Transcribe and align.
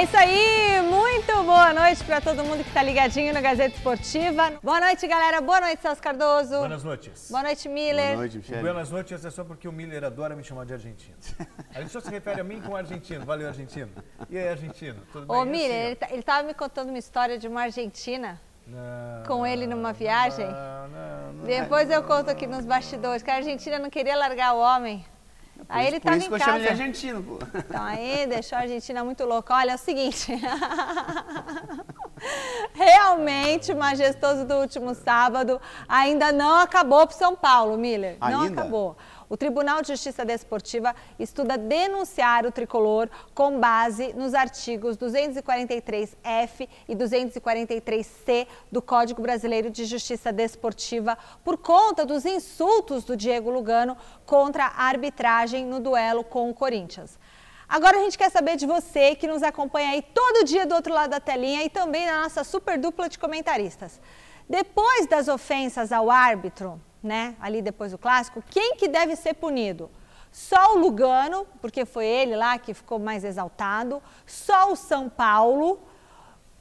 É 0.00 0.04
isso 0.04 0.16
aí, 0.16 0.80
muito 0.80 1.30
boa 1.42 1.74
noite 1.74 2.02
para 2.04 2.22
todo 2.22 2.42
mundo 2.42 2.62
que 2.62 2.70
está 2.70 2.82
ligadinho 2.82 3.34
na 3.34 3.40
Gazeta 3.42 3.76
Esportiva. 3.76 4.50
Boa 4.62 4.80
noite, 4.80 5.06
galera. 5.06 5.42
Boa 5.42 5.60
noite, 5.60 5.82
Celso 5.82 6.00
Cardoso. 6.00 6.56
Buenas 6.58 6.82
noites. 6.82 7.30
Boa 7.30 7.42
noite, 7.42 7.68
Miller. 7.68 8.06
Boa 8.06 8.16
noite, 8.16 8.38
Michele. 8.38 8.60
Buenas 8.62 8.90
noites 8.90 9.22
é 9.22 9.30
só 9.30 9.44
porque 9.44 9.68
o 9.68 9.72
Miller 9.72 10.02
adora 10.02 10.34
me 10.34 10.42
chamar 10.42 10.64
de 10.64 10.72
argentino. 10.72 11.14
Ele 11.76 11.86
só 11.90 12.00
se 12.00 12.10
refere 12.10 12.40
a 12.40 12.44
mim 12.44 12.62
como 12.62 12.76
argentino. 12.76 13.26
Valeu, 13.26 13.46
argentino. 13.48 13.90
E 14.30 14.38
aí, 14.38 14.48
argentino? 14.48 15.02
Tudo 15.12 15.26
bem? 15.26 15.36
Ô, 15.36 15.44
Miller, 15.44 15.70
assim, 15.70 15.86
ele, 15.88 15.96
tá- 15.96 16.08
ele 16.10 16.22
tava 16.22 16.44
me 16.44 16.54
contando 16.54 16.88
uma 16.88 16.98
história 16.98 17.36
de 17.38 17.46
uma 17.46 17.60
argentina. 17.60 18.40
Não, 18.66 19.22
com 19.26 19.46
ele 19.46 19.66
numa 19.66 19.92
viagem? 19.92 20.46
Não, 20.46 20.88
não, 20.88 21.32
não. 21.34 21.44
Depois 21.44 21.90
eu 21.90 22.02
conto 22.04 22.30
aqui 22.30 22.46
nos 22.46 22.64
bastidores 22.64 23.22
que 23.22 23.30
a 23.30 23.34
Argentina 23.34 23.78
não 23.78 23.90
queria 23.90 24.16
largar 24.16 24.54
o 24.54 24.60
homem. 24.60 25.04
Aí 25.70 25.86
ele 25.86 26.00
por 26.00 26.04
tava 26.04 26.16
isso 26.18 26.26
em 26.26 26.28
que 26.28 26.34
eu 26.34 26.38
chamo 26.38 26.58
de 26.58 26.66
casa. 26.66 26.82
argentino, 26.82 27.22
pô. 27.22 27.38
Então 27.58 27.82
aí 27.82 28.26
deixou 28.26 28.58
a 28.58 28.62
Argentina 28.62 29.04
muito 29.04 29.24
louca. 29.24 29.54
Olha, 29.54 29.72
é 29.72 29.74
o 29.74 29.78
seguinte. 29.78 30.32
Realmente, 32.72 33.72
o 33.72 33.76
majestoso 33.76 34.44
do 34.44 34.54
último 34.56 34.94
sábado 34.94 35.60
ainda 35.88 36.32
não 36.32 36.58
acabou 36.58 37.06
para 37.06 37.16
São 37.16 37.34
Paulo, 37.34 37.76
Miller. 37.76 38.16
Não 38.20 38.42
Ainda? 38.42 38.60
acabou. 38.60 38.96
O 39.28 39.36
Tribunal 39.36 39.80
de 39.80 39.88
Justiça 39.88 40.24
Desportiva 40.24 40.92
estuda 41.16 41.56
denunciar 41.56 42.44
o 42.44 42.50
tricolor 42.50 43.08
com 43.32 43.60
base 43.60 44.12
nos 44.12 44.34
artigos 44.34 44.96
243F 44.96 46.68
e 46.88 46.96
243C 46.96 48.48
do 48.72 48.82
Código 48.82 49.22
Brasileiro 49.22 49.70
de 49.70 49.84
Justiça 49.84 50.32
Desportiva 50.32 51.16
por 51.44 51.58
conta 51.58 52.04
dos 52.04 52.26
insultos 52.26 53.04
do 53.04 53.16
Diego 53.16 53.50
Lugano 53.50 53.96
contra 54.26 54.64
a 54.64 54.86
arbitragem 54.86 55.64
no 55.64 55.78
duelo 55.78 56.24
com 56.24 56.50
o 56.50 56.54
Corinthians. 56.54 57.16
Agora 57.70 57.98
a 57.98 58.00
gente 58.00 58.18
quer 58.18 58.32
saber 58.32 58.56
de 58.56 58.66
você 58.66 59.14
que 59.14 59.28
nos 59.28 59.44
acompanha 59.44 59.90
aí 59.90 60.02
todo 60.02 60.44
dia 60.44 60.66
do 60.66 60.74
outro 60.74 60.92
lado 60.92 61.10
da 61.10 61.20
telinha 61.20 61.62
e 61.62 61.70
também 61.70 62.04
na 62.04 62.22
nossa 62.22 62.42
super 62.42 62.76
dupla 62.76 63.08
de 63.08 63.16
comentaristas. 63.16 64.00
Depois 64.48 65.06
das 65.06 65.28
ofensas 65.28 65.92
ao 65.92 66.10
árbitro, 66.10 66.82
né, 67.00 67.36
ali 67.40 67.62
depois 67.62 67.92
do 67.92 67.98
clássico, 67.98 68.42
quem 68.50 68.74
que 68.74 68.88
deve 68.88 69.14
ser 69.14 69.34
punido? 69.34 69.88
Só 70.32 70.74
o 70.74 70.78
Lugano, 70.78 71.46
porque 71.60 71.84
foi 71.84 72.06
ele 72.06 72.34
lá 72.34 72.58
que 72.58 72.74
ficou 72.74 72.98
mais 72.98 73.22
exaltado, 73.22 74.02
só 74.26 74.72
o 74.72 74.74
São 74.74 75.08
Paulo, 75.08 75.80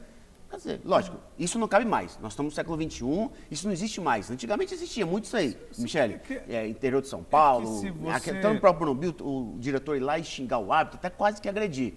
quer 0.56 0.74
dizer, 0.76 0.82
lógico, 0.86 1.18
isso 1.38 1.60
não 1.60 1.68
cabe 1.68 1.86
mais. 1.86 2.18
Nós 2.20 2.32
estamos 2.34 2.54
no 2.54 2.56
século 2.56 2.82
XXI, 2.82 3.30
isso 3.52 3.66
não 3.68 3.74
existe 3.74 4.00
mais. 4.02 4.30
Antigamente 4.32 4.74
existia 4.74 5.06
muito 5.06 5.26
isso 5.26 5.36
aí, 5.38 5.58
Michele. 5.78 6.20
que- 6.20 6.42
É, 6.48 6.68
interior 6.68 7.02
de 7.02 7.08
São 7.08 7.24
Paulo, 7.24 7.80
se 7.80 7.90
você- 7.92 8.32
até 8.32 8.54
no 8.54 8.60
próprio 8.60 8.94
Bruno 8.94 9.16
o 9.22 9.60
diretor 9.60 9.96
ir 9.98 10.00
lá 10.02 10.18
e 10.18 10.24
xingar 10.24 10.60
o 10.60 10.72
árbitro, 10.72 10.98
até 11.00 11.10
quase 11.10 11.42
que 11.42 11.50
agredir. 11.50 11.94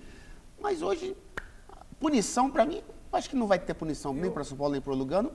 Mas 0.61 0.83
hoje, 0.83 1.17
punição 2.01 2.51
para 2.51 2.65
mim, 2.67 2.83
acho 3.13 3.31
que 3.31 3.37
não 3.37 3.47
vai 3.47 3.59
ter 3.59 3.75
punição 3.75 4.13
nem 4.13 4.31
para 4.31 4.45
São 4.45 4.57
Paulo 4.57 4.73
nem 4.73 4.81
para 4.81 4.93
o 4.93 4.97
Lugano. 4.97 5.33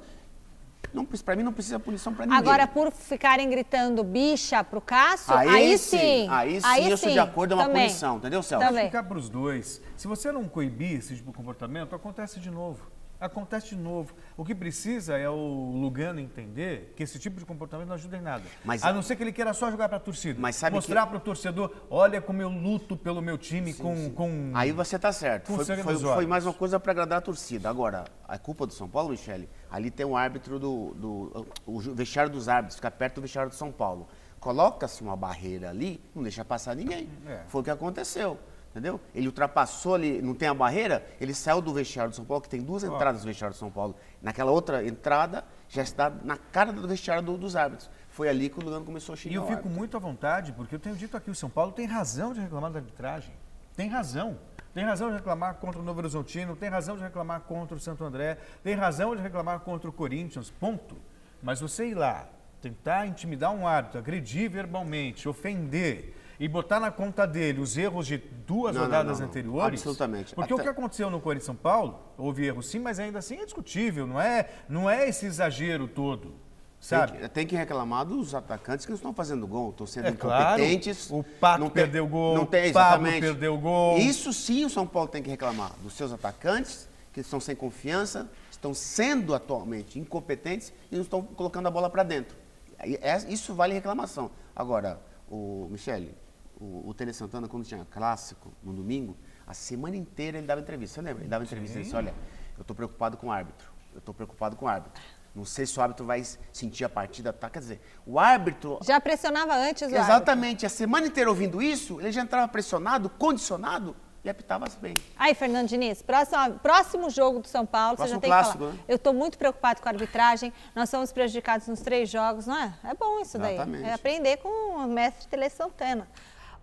Não, 0.93 1.05
para 1.05 1.35
mim 1.35 1.41
não 1.43 1.53
precisa 1.53 1.79
punição 1.79 2.13
para 2.13 2.25
ninguém. 2.25 2.39
Agora, 2.39 2.67
por 2.67 2.91
ficarem 2.91 3.49
gritando 3.49 4.03
bicha 4.03 4.63
pro 4.63 4.79
Cássio, 4.79 5.33
aí, 5.33 5.49
aí, 5.49 5.77
sim. 5.77 6.27
Aí 6.29 6.61
sim 6.61 6.89
eu 6.89 6.97
sou 6.97 7.09
de 7.09 7.17
acordo, 7.17 7.53
é 7.53 7.55
uma 7.55 7.65
também. 7.65 7.87
punição, 7.87 8.17
entendeu, 8.17 8.43
Celso? 8.43 8.67
Também. 8.67 8.85
Ficar 8.85 9.01
para 9.03 9.17
os 9.17 9.27
dois. 9.27 9.81
Se 9.97 10.07
você 10.07 10.31
não 10.31 10.43
coibir 10.47 10.99
esse 10.99 11.15
tipo 11.15 11.31
de 11.31 11.37
comportamento, 11.37 11.95
acontece 11.95 12.39
de 12.39 12.51
novo. 12.51 12.91
Acontece 13.27 13.69
de 13.69 13.75
novo. 13.77 14.13
O 14.35 14.43
que 14.43 14.53
precisa 14.53 15.17
é 15.17 15.29
o 15.29 15.71
Lugano 15.75 16.19
entender 16.19 16.93
que 16.93 17.03
esse 17.03 17.17
tipo 17.17 17.39
de 17.39 17.45
comportamento 17.45 17.87
não 17.87 17.95
ajuda 17.95 18.17
em 18.17 18.21
nada. 18.21 18.43
Mas- 18.65 18.83
a 18.83 18.91
não 18.91 19.01
ser 19.01 19.15
que 19.15 19.23
ele 19.23 19.31
queira 19.31 19.53
só 19.53 19.71
jogar 19.71 19.87
para 19.87 19.95
a 19.97 19.99
torcida. 20.01 20.37
Mas 20.41 20.57
sabe 20.57 20.75
Mostrar 20.75 21.03
que- 21.03 21.07
para 21.07 21.17
o 21.17 21.21
torcedor, 21.21 21.71
olha 21.89 22.19
como 22.21 22.41
eu 22.41 22.49
luto 22.49 22.97
pelo 22.97 23.21
meu 23.21 23.37
time 23.37 23.73
com, 23.75 24.09
com... 24.11 24.51
Aí 24.53 24.73
você 24.73 24.99
tá 24.99 25.13
certo. 25.13 25.45
Foi, 25.47 25.63
foi- 25.63 25.97
foi 25.99 26.25
mais 26.25 26.45
uma 26.45 26.53
coisa 26.53 26.77
para 26.79 26.91
agradar 26.91 27.19
a 27.19 27.21
torcida. 27.21 27.69
Agora, 27.69 28.03
a 28.27 28.37
culpa 28.37 28.67
do 28.67 28.73
São 28.73 28.89
Paulo, 28.89 29.11
Michele, 29.11 29.47
ali 29.71 29.89
tem 29.89 30.05
um 30.05 30.17
árbitro 30.17 30.59
do, 30.59 30.93
do 30.95 31.47
o 31.65 31.79
vestiário 31.79 32.29
dos 32.31 32.49
árbitros, 32.49 32.75
fica 32.75 32.91
perto 32.91 33.15
do 33.15 33.21
vestiário 33.21 33.49
do 33.49 33.55
São 33.55 33.71
Paulo. 33.71 34.05
Coloca-se 34.39 35.01
uma 35.01 35.15
barreira 35.15 35.69
ali, 35.69 36.01
não 36.13 36.21
deixa 36.21 36.43
passar 36.43 36.75
ninguém. 36.75 37.07
É. 37.25 37.43
Foi 37.47 37.61
o 37.61 37.63
que 37.63 37.69
aconteceu. 37.71 38.37
Entendeu? 38.73 38.99
Ele 39.13 39.27
ultrapassou 39.27 39.93
ali, 39.93 40.19
não 40.19 40.33
tem 40.33 40.47
a 40.47 40.53
barreira, 40.53 41.05
ele 41.21 41.31
saiu 41.31 41.61
do 41.61 41.71
vestiário 41.71 42.09
do 42.09 42.15
São 42.15 42.25
Paulo, 42.25 42.41
que 42.41 42.49
tem 42.49 42.59
duas 42.59 42.83
entradas 42.83 43.21
do 43.21 43.27
vestiário 43.27 43.53
do 43.55 43.59
São 43.59 43.69
Paulo. 43.69 43.95
Naquela 44.19 44.49
outra 44.49 44.83
entrada, 44.83 45.45
já 45.69 45.83
está 45.83 46.09
na 46.23 46.37
cara 46.37 46.73
do 46.73 46.87
vestiário 46.87 47.21
do- 47.21 47.37
dos 47.37 47.55
árbitros. 47.55 47.87
Foi 48.09 48.27
ali 48.27 48.49
que 48.49 48.57
o 48.59 48.63
Lugano 48.63 48.83
começou 48.83 49.13
a 49.13 49.15
xingar 49.15 49.31
E 49.33 49.35
eu 49.35 49.43
fico 49.43 49.53
árbitro. 49.57 49.77
muito 49.77 49.95
à 49.95 49.99
vontade, 49.99 50.51
porque 50.53 50.73
eu 50.73 50.79
tenho 50.79 50.95
dito 50.95 51.15
aqui, 51.15 51.29
o 51.29 51.35
São 51.35 51.51
Paulo 51.51 51.71
tem 51.71 51.85
razão 51.85 52.33
de 52.33 52.39
reclamar 52.41 52.71
da 52.71 52.79
arbitragem. 52.79 53.31
Tem 53.75 53.87
razão. 53.89 54.39
Tem 54.73 54.83
razão 54.83 55.09
de 55.09 55.17
reclamar 55.17 55.53
contra 55.55 55.79
o 55.79 55.83
Novo 55.83 55.99
Horizontino, 55.99 56.55
tem 56.55 56.67
razão 56.69 56.97
de 56.97 57.03
reclamar 57.03 57.41
contra 57.41 57.77
o 57.77 57.79
Santo 57.79 58.03
André, 58.03 58.39
tem 58.63 58.73
razão 58.73 59.15
de 59.15 59.21
reclamar 59.21 59.59
contra 59.59 59.87
o 59.87 59.93
Corinthians, 59.93 60.49
ponto. 60.49 60.97
Mas 61.43 61.59
você 61.61 61.89
ir 61.89 61.93
lá, 61.93 62.27
tentar 62.59 63.05
intimidar 63.05 63.51
um 63.51 63.67
árbitro, 63.67 63.99
agredir 63.99 64.49
verbalmente, 64.49 65.29
ofender, 65.29 66.15
e 66.39 66.47
botar 66.47 66.79
na 66.79 66.91
conta 66.91 67.25
dele 67.27 67.59
os 67.61 67.77
erros 67.77 68.07
de 68.07 68.17
duas 68.17 68.75
Não, 68.75 68.83
rodadas 68.83 69.19
não, 69.19 69.25
não. 69.25 69.31
anteriores. 69.31 69.79
Absolutamente. 69.81 70.33
Porque 70.35 70.53
o 70.53 70.55
Até- 70.57 70.63
que 70.63 70.69
aconteceu 70.69 71.09
no 71.09 71.19
Corinthians 71.21 71.45
São 71.45 71.55
Paulo, 71.55 71.99
houve 72.17 72.45
erro 72.45 72.61
sim, 72.61 72.79
mas 72.79 72.99
ainda 72.99 73.19
assim 73.19 73.37
é 73.37 73.45
discutível, 73.45 74.05
não 74.07 74.19
é, 74.19 74.49
não 74.67 74.89
é 74.89 75.07
esse 75.07 75.25
exagero 75.25 75.87
todo. 75.87 76.33
Sabe? 76.79 77.13
Tem 77.13 77.21
que, 77.21 77.29
tem 77.29 77.47
que 77.47 77.55
reclamar 77.55 78.03
dos 78.05 78.35
atacantes 78.35 78.85
que 78.85 78.91
não 78.91 78.97
estão 78.97 79.13
fazendo 79.13 79.47
gol, 79.47 79.69
estão 79.69 79.87
sendo 79.87 80.07
É 80.07 80.11
claro, 80.11 80.59
incompetentes. 80.61 81.09
o 81.09 81.23
Pato 81.23 81.61
não 81.61 81.69
tem- 81.69 81.83
perdeu 81.83 82.05
gol, 82.05 82.35
não 82.35 82.45
tem, 82.45 82.71
o 82.71 82.73
Pablo 82.73 83.07
exatamente. 83.07 83.21
perdeu 83.21 83.57
gol. 83.57 83.97
Isso 83.99 84.33
sim 84.33 84.65
o 84.65 84.69
São 84.69 84.85
Paulo 84.85 85.07
tem 85.07 85.23
que 85.23 85.29
reclamar 85.29 85.71
dos 85.81 85.93
seus 85.93 86.11
atacantes, 86.11 86.89
que 87.13 87.21
estão 87.21 87.39
sem 87.39 87.55
confiança, 87.55 88.29
estão 88.51 88.73
sendo 88.73 89.33
atualmente 89.33 89.97
incompetentes 89.97 90.73
e 90.91 90.95
não 90.95 91.03
estão 91.03 91.21
colocando 91.21 91.67
a 91.67 91.71
bola 91.71 91.89
para 91.89 92.03
dentro. 92.03 92.35
É- 92.79 93.17
Isso 93.29 93.53
vale 93.53 93.73
reclamação. 93.73 94.29
Agora, 94.53 94.99
o 95.29 95.69
Michele, 95.71 96.13
o, 96.59 96.89
o 96.89 96.93
Tele 96.93 97.13
Santana, 97.13 97.47
quando 97.47 97.65
tinha 97.65 97.85
clássico 97.85 98.53
no 98.63 98.73
domingo, 98.73 99.17
a 99.45 99.53
semana 99.53 99.95
inteira 99.95 100.37
ele 100.37 100.47
dava 100.47 100.61
entrevista. 100.61 100.95
Você 100.95 101.01
lembra? 101.01 101.23
Ele 101.23 101.29
dava 101.29 101.43
entrevista 101.43 101.79
e 101.79 101.83
disse: 101.83 101.95
Olha, 101.95 102.13
eu 102.57 102.61
estou 102.61 102.75
preocupado 102.75 103.17
com 103.17 103.27
o 103.27 103.31
árbitro. 103.31 103.71
Eu 103.93 103.99
estou 103.99 104.13
preocupado 104.13 104.55
com 104.55 104.65
o 104.65 104.67
árbitro. 104.67 105.01
Não 105.35 105.45
sei 105.45 105.65
se 105.65 105.77
o 105.79 105.81
árbitro 105.81 106.05
vai 106.05 106.23
sentir 106.51 106.85
a 106.85 106.89
partida. 106.89 107.33
Tá? 107.33 107.49
Quer 107.49 107.59
dizer, 107.59 107.81
o 108.05 108.19
árbitro. 108.19 108.79
Já 108.83 108.99
pressionava 109.01 109.55
antes 109.55 109.81
o 109.81 109.85
árbitro. 109.85 110.03
Exatamente. 110.05 110.65
A 110.65 110.69
semana 110.69 111.07
inteira 111.07 111.29
ouvindo 111.29 111.61
isso, 111.61 111.99
ele 111.99 112.11
já 112.11 112.21
entrava 112.21 112.47
pressionado, 112.47 113.09
condicionado 113.09 113.95
e 114.23 114.29
apitava 114.29 114.65
bem. 114.79 114.93
Aí, 115.17 115.33
Fernando 115.33 115.67
Diniz, 115.67 116.01
próximo, 116.01 116.59
próximo 116.59 117.09
jogo 117.09 117.39
do 117.39 117.47
São 117.47 117.65
Paulo, 117.65 117.97
Próximo 117.97 118.07
você 118.07 118.15
já 118.15 118.21
tem 118.21 118.29
clássico, 118.29 118.57
que 118.57 118.63
falar. 118.63 118.73
né? 118.73 118.79
Eu 118.87 118.95
estou 118.95 119.13
muito 119.13 119.37
preocupado 119.37 119.81
com 119.81 119.89
a 119.89 119.91
arbitragem, 119.91 120.53
nós 120.73 120.89
somos 120.89 121.11
prejudicados 121.11 121.67
nos 121.67 121.81
três 121.81 122.09
jogos, 122.09 122.47
não 122.47 122.55
é? 122.55 122.73
É 122.83 122.93
bom 122.93 123.19
isso 123.19 123.37
daí. 123.37 123.55
Exatamente. 123.55 123.83
É 123.83 123.93
aprender 123.93 124.37
com 124.37 124.77
o 124.77 124.87
mestre 124.87 125.27
Tele 125.27 125.49
Santana. 125.49 126.07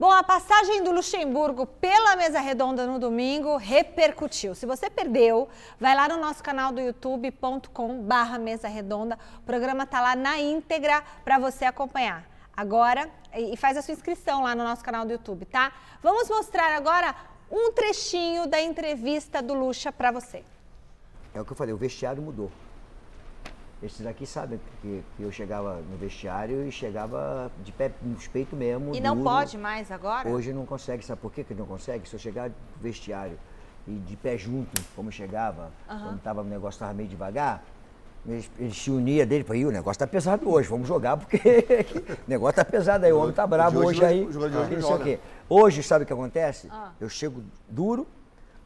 Bom, 0.00 0.10
a 0.10 0.22
passagem 0.22 0.82
do 0.82 0.92
Luxemburgo 0.92 1.66
pela 1.66 2.16
mesa 2.16 2.40
redonda 2.40 2.86
no 2.86 2.98
domingo 2.98 3.58
repercutiu. 3.58 4.54
Se 4.54 4.64
você 4.64 4.88
perdeu, 4.88 5.46
vai 5.78 5.94
lá 5.94 6.08
no 6.08 6.16
nosso 6.16 6.42
canal 6.42 6.72
do 6.72 6.80
youtube.com 6.80 8.00
barra 8.00 8.38
mesa 8.38 8.66
redonda. 8.66 9.18
O 9.40 9.42
programa 9.42 9.84
tá 9.84 10.00
lá 10.00 10.16
na 10.16 10.40
íntegra 10.40 11.02
para 11.22 11.38
você 11.38 11.66
acompanhar. 11.66 12.26
Agora, 12.56 13.10
e 13.36 13.54
faz 13.58 13.76
a 13.76 13.82
sua 13.82 13.92
inscrição 13.92 14.42
lá 14.42 14.54
no 14.54 14.64
nosso 14.64 14.82
canal 14.82 15.04
do 15.04 15.12
YouTube, 15.12 15.44
tá? 15.44 15.70
Vamos 16.02 16.30
mostrar 16.30 16.74
agora 16.74 17.14
um 17.50 17.70
trechinho 17.70 18.46
da 18.46 18.58
entrevista 18.58 19.42
do 19.42 19.52
Luxa 19.52 19.92
para 19.92 20.10
você. 20.10 20.42
É 21.34 21.42
o 21.42 21.44
que 21.44 21.52
eu 21.52 21.56
falei, 21.56 21.74
o 21.74 21.76
vestiário 21.76 22.22
mudou. 22.22 22.50
Esses 23.82 24.06
aqui 24.06 24.26
sabem 24.26 24.60
que, 24.82 25.02
que 25.16 25.22
eu 25.22 25.32
chegava 25.32 25.76
no 25.90 25.96
vestiário 25.96 26.66
e 26.66 26.70
chegava 26.70 27.50
de 27.64 27.72
pé 27.72 27.90
nos 28.02 28.28
peitos 28.28 28.58
mesmo. 28.58 28.94
E 28.94 29.00
não 29.00 29.16
duro. 29.16 29.30
pode 29.30 29.56
mais 29.56 29.90
agora? 29.90 30.28
Hoje 30.28 30.52
não 30.52 30.66
consegue, 30.66 31.02
sabe 31.02 31.20
por 31.20 31.32
quê 31.32 31.42
que 31.42 31.54
não 31.54 31.64
consegue? 31.64 32.06
Se 32.06 32.14
eu 32.14 32.20
chegar 32.20 32.50
no 32.50 32.54
vestiário 32.78 33.38
e 33.88 33.92
de 33.92 34.16
pé 34.16 34.36
junto, 34.36 34.82
como 34.94 35.10
chegava, 35.10 35.70
quando 35.86 36.20
tava, 36.20 36.42
o 36.42 36.44
negócio 36.44 36.76
estava 36.76 36.92
meio 36.92 37.08
devagar, 37.08 37.64
eles, 38.26 38.50
eles 38.58 38.76
se 38.76 38.90
uniam 38.90 39.26
dele, 39.26 39.44
falei, 39.44 39.64
o 39.64 39.70
negócio 39.70 39.98
tá 39.98 40.06
pesado 40.06 40.46
hoje, 40.46 40.68
vamos 40.68 40.86
jogar, 40.86 41.16
porque 41.16 41.38
o 42.26 42.30
negócio 42.30 42.56
tá 42.56 42.64
pesado 42.64 43.06
aí, 43.06 43.12
o 43.12 43.18
homem 43.18 43.32
tá 43.32 43.46
brabo 43.46 43.80
de 43.80 43.86
hoje, 43.86 44.04
hoje 44.04 44.04
aí. 44.04 44.26
hoje. 44.26 45.20
Hoje, 45.48 45.82
sabe 45.82 46.04
o 46.04 46.06
que 46.06 46.12
acontece? 46.12 46.68
Eu 47.00 47.08
chego 47.08 47.42
duro, 47.66 48.06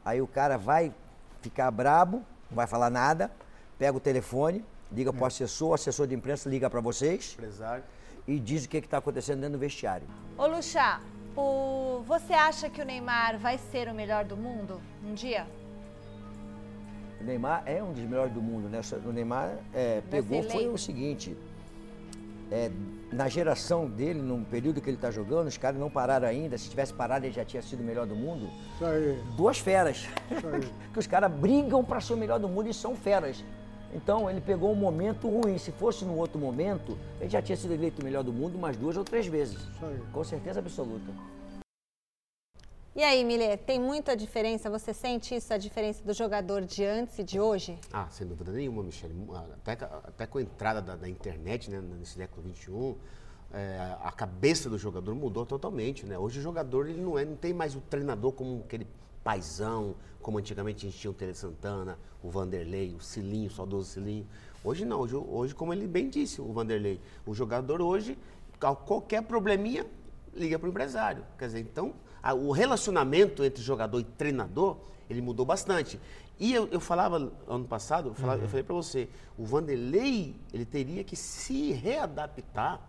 aí 0.04 0.20
o 0.20 0.26
cara 0.26 0.58
vai 0.58 0.92
ficar 1.40 1.70
brabo, 1.70 2.16
não 2.50 2.56
vai 2.56 2.66
falar 2.66 2.90
nada, 2.90 3.30
pega 3.78 3.96
o 3.96 4.00
telefone, 4.00 4.64
liga 4.94 5.12
pro 5.12 5.24
assessor, 5.24 5.70
o 5.70 5.74
assessor 5.74 6.06
de 6.06 6.14
imprensa 6.14 6.48
liga 6.48 6.70
para 6.70 6.80
vocês 6.80 7.34
Empresário. 7.34 7.84
e 8.26 8.38
diz 8.38 8.64
o 8.64 8.68
que 8.68 8.78
está 8.78 8.98
acontecendo 8.98 9.40
dentro 9.40 9.54
do 9.54 9.58
vestiário. 9.58 10.06
Ô 10.38 10.46
Luxa, 10.46 11.00
o... 11.36 12.02
você 12.06 12.32
acha 12.32 12.70
que 12.70 12.80
o 12.80 12.84
Neymar 12.84 13.38
vai 13.38 13.58
ser 13.58 13.88
o 13.88 13.94
melhor 13.94 14.24
do 14.24 14.36
mundo 14.36 14.80
um 15.04 15.14
dia? 15.14 15.46
O 17.20 17.24
Neymar 17.24 17.62
é 17.66 17.82
um 17.82 17.92
dos 17.92 18.02
melhores 18.02 18.32
do 18.32 18.42
mundo, 18.42 18.68
né? 18.68 18.80
O 19.04 19.12
Neymar 19.12 19.56
é, 19.72 20.02
pegou, 20.10 20.42
foi 20.42 20.68
o 20.68 20.76
seguinte, 20.76 21.36
é, 22.50 22.70
na 23.10 23.28
geração 23.28 23.88
dele, 23.88 24.20
no 24.20 24.44
período 24.44 24.80
que 24.80 24.90
ele 24.90 24.96
está 24.96 25.10
jogando, 25.10 25.48
os 25.48 25.56
caras 25.56 25.80
não 25.80 25.90
pararam 25.90 26.28
ainda, 26.28 26.58
se 26.58 26.68
tivesse 26.68 26.92
parado 26.92 27.24
ele 27.24 27.32
já 27.32 27.44
tinha 27.44 27.62
sido 27.62 27.80
o 27.80 27.84
melhor 27.84 28.06
do 28.06 28.14
mundo. 28.14 28.48
Isso 28.74 28.84
aí. 28.84 29.22
Duas 29.36 29.58
feras, 29.58 30.06
Isso 30.30 30.46
aí. 30.46 30.60
que 30.92 30.98
os 30.98 31.06
caras 31.06 31.32
brigam 31.32 31.84
para 31.84 32.00
ser 32.00 32.14
o 32.14 32.16
melhor 32.16 32.38
do 32.38 32.48
mundo 32.48 32.68
e 32.68 32.74
são 32.74 32.94
feras. 32.94 33.42
Então 33.94 34.28
ele 34.28 34.40
pegou 34.40 34.72
um 34.72 34.74
momento 34.74 35.28
ruim, 35.28 35.56
se 35.56 35.70
fosse 35.70 36.04
num 36.04 36.18
outro 36.18 36.38
momento, 36.38 36.98
ele 37.20 37.30
já 37.30 37.40
tinha 37.40 37.56
sido 37.56 37.72
eleito 37.72 38.02
o 38.02 38.04
melhor 38.04 38.24
do 38.24 38.32
mundo 38.32 38.56
umas 38.56 38.76
duas 38.76 38.96
ou 38.96 39.04
três 39.04 39.26
vezes, 39.26 39.56
Isso 39.56 39.86
aí. 39.86 39.98
com 40.12 40.24
certeza 40.24 40.58
absoluta. 40.58 41.12
E 42.96 43.02
aí, 43.02 43.24
Milê, 43.24 43.56
tem 43.56 43.80
muita 43.80 44.16
diferença? 44.16 44.70
Você 44.70 44.94
sente 44.94 45.34
isso, 45.34 45.52
a 45.52 45.58
diferença 45.58 46.02
do 46.04 46.12
jogador 46.12 46.62
de 46.62 46.84
antes 46.84 47.18
e 47.18 47.24
de 47.24 47.40
hoje? 47.40 47.76
Ah, 47.92 48.06
sem 48.08 48.24
dúvida 48.24 48.52
nenhuma, 48.52 48.84
Michele. 48.84 49.14
Até, 49.54 49.74
ca- 49.74 50.00
até 50.04 50.26
com 50.28 50.38
a 50.38 50.42
entrada 50.42 50.80
da, 50.80 50.94
da 50.94 51.08
internet, 51.08 51.68
né, 51.70 51.80
nesse 51.80 52.12
século 52.14 52.46
XXI, 52.54 52.94
é, 53.52 53.96
a 54.00 54.12
cabeça 54.12 54.70
do 54.70 54.78
jogador 54.78 55.12
mudou 55.16 55.44
totalmente, 55.44 56.06
né? 56.06 56.16
Hoje 56.16 56.38
o 56.38 56.42
jogador 56.42 56.88
ele 56.88 57.00
não, 57.00 57.18
é, 57.18 57.24
não 57.24 57.34
tem 57.34 57.52
mais 57.52 57.74
o 57.74 57.80
treinador 57.80 58.30
como 58.32 58.60
aquele 58.64 58.86
paizão, 59.24 59.94
como 60.22 60.38
antigamente 60.38 60.86
a 60.86 60.90
gente 60.90 61.00
tinha 61.00 61.10
o 61.10 61.14
Tele 61.14 61.34
Santana, 61.34 61.98
o 62.22 62.30
Vanderlei, 62.30 62.94
o 62.94 63.00
Cilinho, 63.00 63.48
o 63.48 63.52
saudoso 63.52 63.88
Cilinho. 63.90 64.26
Hoje 64.62 64.84
não, 64.84 65.00
hoje, 65.00 65.16
hoje, 65.16 65.54
como 65.54 65.72
ele 65.72 65.86
bem 65.86 66.08
disse, 66.08 66.40
o 66.40 66.52
Vanderlei, 66.52 67.00
o 67.26 67.34
jogador 67.34 67.82
hoje, 67.82 68.16
qualquer 68.86 69.22
probleminha, 69.22 69.84
liga 70.34 70.58
para 70.58 70.66
o 70.66 70.70
empresário. 70.70 71.24
Quer 71.38 71.46
dizer, 71.46 71.60
então, 71.60 71.94
a- 72.22 72.34
o 72.34 72.50
relacionamento 72.52 73.42
entre 73.44 73.62
jogador 73.62 74.00
e 74.00 74.04
treinador, 74.04 74.76
ele 75.08 75.20
mudou 75.20 75.44
bastante. 75.44 76.00
E 76.40 76.52
eu, 76.52 76.66
eu 76.68 76.80
falava 76.80 77.30
ano 77.46 77.64
passado, 77.66 78.08
eu, 78.08 78.14
falava- 78.14 78.42
eu 78.42 78.48
falei 78.48 78.64
para 78.64 78.74
você, 78.74 79.08
o 79.38 79.44
Vanderlei, 79.44 80.34
ele 80.52 80.64
teria 80.64 81.04
que 81.04 81.14
se 81.14 81.72
readaptar 81.72 82.80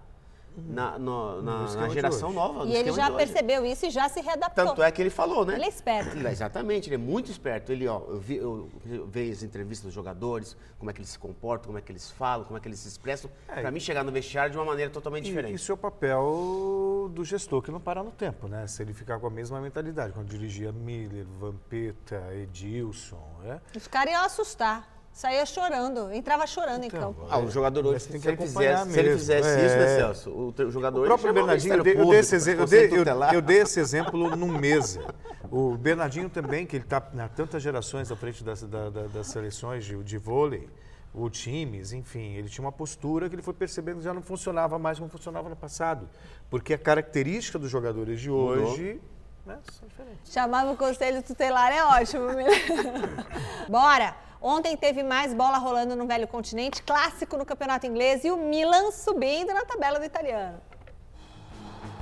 na, 0.57 0.97
no- 0.99 1.41
na- 1.41 1.73
na 1.75 1.89
geração 1.89 2.31
nova. 2.33 2.65
no 2.65 2.71
E 2.71 2.75
ele 2.75 2.91
já 2.91 3.11
percebeu 3.11 3.65
isso 3.65 3.85
e 3.85 3.89
já 3.89 4.07
se 4.09 4.21
readaptou. 4.21 4.65
Tanto 4.65 4.83
é 4.83 4.91
que 4.91 5.01
ele 5.01 5.09
falou, 5.09 5.45
né? 5.45 5.55
Ele 5.55 5.65
é 5.65 5.69
esperto. 5.69 6.15
Ele- 6.17 6.27
exatamente, 6.27 6.87
ele 6.89 6.95
é 6.95 6.97
muito 6.97 7.29
esperto. 7.31 7.71
Ele, 7.71 7.87
ó, 7.87 8.01
eu, 8.07 8.19
vi, 8.19 8.35
eu, 8.37 8.69
eu 8.85 9.05
vejo 9.07 9.31
as 9.33 9.43
entrevistas 9.43 9.85
dos 9.85 9.93
jogadores, 9.93 10.55
como 10.77 10.89
é 10.89 10.93
que 10.93 10.99
eles 10.99 11.09
se 11.09 11.19
comportam, 11.19 11.67
como 11.67 11.77
é 11.77 11.81
que 11.81 11.91
eles 11.91 12.09
falam, 12.11 12.45
como 12.45 12.57
é 12.57 12.61
que 12.61 12.67
eles 12.67 12.79
se 12.79 12.87
expressam. 12.87 13.29
É, 13.47 13.61
Pra 13.61 13.71
mim, 13.71 13.79
chegar 13.79 14.03
no 14.03 14.11
vestiário 14.11 14.51
de 14.51 14.57
uma 14.57 14.65
maneira 14.65 14.91
totalmente 14.91 15.25
E 15.25 15.29
diferente. 15.29 15.55
isso 15.55 15.71
é 15.71 15.75
o 15.75 15.77
papel 15.77 17.09
do 17.13 17.23
gestor 17.23 17.61
que 17.61 17.71
não 17.71 17.79
parar 17.79 18.03
no 18.03 18.11
tempo, 18.11 18.47
né? 18.47 18.65
Se 18.67 18.81
ele 18.81 18.93
ficar 18.93 19.19
com 19.19 19.27
a 19.27 19.29
mesma 19.29 19.59
mentalidade, 19.61 20.13
quando 20.13 20.27
dirigia 20.27 20.71
Miller, 20.71 21.25
Vampeta, 21.39 22.21
Edilson, 22.33 23.21
né? 23.43 23.61
Os 23.75 23.87
caras 23.87 24.13
iam 24.13 24.23
assustar. 24.23 24.94
Saía 25.15 25.45
chorando, 25.45 26.11
entrava 26.11 26.45
chorando 26.45 26.83
em 26.83 26.87
Então, 26.87 27.13
campo. 27.13 27.25
Ah, 27.29 27.39
o 27.39 27.49
jogador 27.49 27.85
hoje, 27.85 28.01
se 28.01 28.19
que 28.19 28.27
ele, 28.27 28.33
acompanhar 28.33 28.79
fizesse, 28.79 28.91
se 28.93 28.99
ele 28.99 29.17
fizesse 29.17 29.47
É. 29.47 29.65
isso, 29.65 29.75
né, 29.77 29.95
Celso? 29.95 30.29
O, 30.29 30.49
o 30.67 30.69
jogador 30.71 31.03
O 31.03 31.05
próprio 31.05 31.33
Bernardinho, 31.33 31.73
eu 31.75 31.83
dei, 31.83 31.93
eu 31.93 31.95
dei 31.95 32.03
Público, 32.03 32.19
esse 32.19 32.35
exemplo, 32.35 32.63
eu 32.63 32.67
dei, 32.67 32.87
eu- 32.91 33.33
eu 33.35 33.41
dei 33.41 33.57
esse 33.59 33.79
exemplo 33.79 34.35
num 34.35 34.49
mesa. 34.49 34.99
O 35.49 35.77
Bernardinho 35.77 36.29
também, 36.29 36.65
que 36.65 36.75
ele 36.75 36.83
está 36.83 36.97
há 36.97 37.27
tantas 37.29 37.63
gerações 37.63 38.11
à 38.11 38.15
frente 38.17 38.43
das, 38.43 38.63
da- 38.63 38.89
da- 38.89 39.07
das 39.07 39.27
seleções 39.27 39.85
de, 39.85 39.95
de 40.03 40.17
vôlei, 40.17 40.67
ou 41.13 41.29
times, 41.29 41.93
enfim, 41.93 42.33
ele 42.33 42.49
tinha 42.49 42.65
uma 42.65 42.73
postura 42.73 43.29
que 43.29 43.35
ele 43.35 43.41
foi 43.41 43.53
percebendo 43.53 43.99
que 43.99 44.03
já 44.03 44.13
não 44.13 44.21
funcionava 44.21 44.77
mais 44.77 44.99
como 44.99 45.09
funcionava 45.09 45.47
no 45.47 45.55
passado. 45.55 46.09
Porque 46.49 46.73
a 46.73 46.77
característica 46.77 47.57
dos 47.57 47.71
jogadores 47.71 48.19
de 48.19 48.29
hoje 48.29 48.99
né, 49.45 49.57
são 49.71 49.87
diferentes. 49.87 50.29
Chamava 50.33 50.69
o 50.73 50.75
conselho 50.75 51.23
tutelar, 51.23 51.71
é 51.71 51.85
ótimo. 51.85 52.27
Bora! 53.69 54.24
Ontem 54.41 54.75
teve 54.77 55.03
mais 55.03 55.33
bola 55.33 55.57
rolando 55.57 55.95
no 55.95 56.05
Velho 56.05 56.27
Continente, 56.27 56.83
clássico 56.83 57.37
no 57.37 57.45
Campeonato 57.45 57.87
Inglês 57.87 58.23
e 58.23 58.31
o 58.31 58.37
Milan 58.37 58.91
subindo 58.91 59.53
na 59.53 59.65
tabela 59.65 59.99
do 59.99 60.05
italiano. 60.05 60.59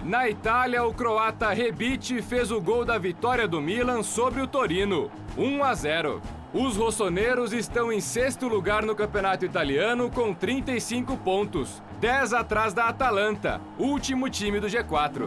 Na 0.04 0.28
Itália, 0.28 0.84
o 0.84 0.94
croata 0.94 1.50
Rebic 1.54 2.22
fez 2.22 2.52
o 2.52 2.60
gol 2.60 2.84
da 2.84 2.98
vitória 2.98 3.48
do 3.48 3.62
Milan 3.62 4.04
sobre 4.04 4.42
o 4.42 4.48
Torino, 4.48 5.10
1 5.38 5.64
a 5.64 5.74
0. 5.74 6.22
Os 6.54 6.76
rossoneiros 6.76 7.54
estão 7.54 7.92
em 7.92 8.02
sexto 8.02 8.48
lugar 8.48 8.84
no 8.84 8.96
campeonato 8.96 9.46
italiano 9.46 10.12
com 10.12 10.34
35 10.34 11.16
pontos, 11.18 11.82
10 12.02 12.34
atrás 12.34 12.74
da 12.74 12.90
Atalanta, 12.90 13.62
último 13.80 14.30
time 14.30 14.60
do 14.60 14.68
G4. 14.68 15.26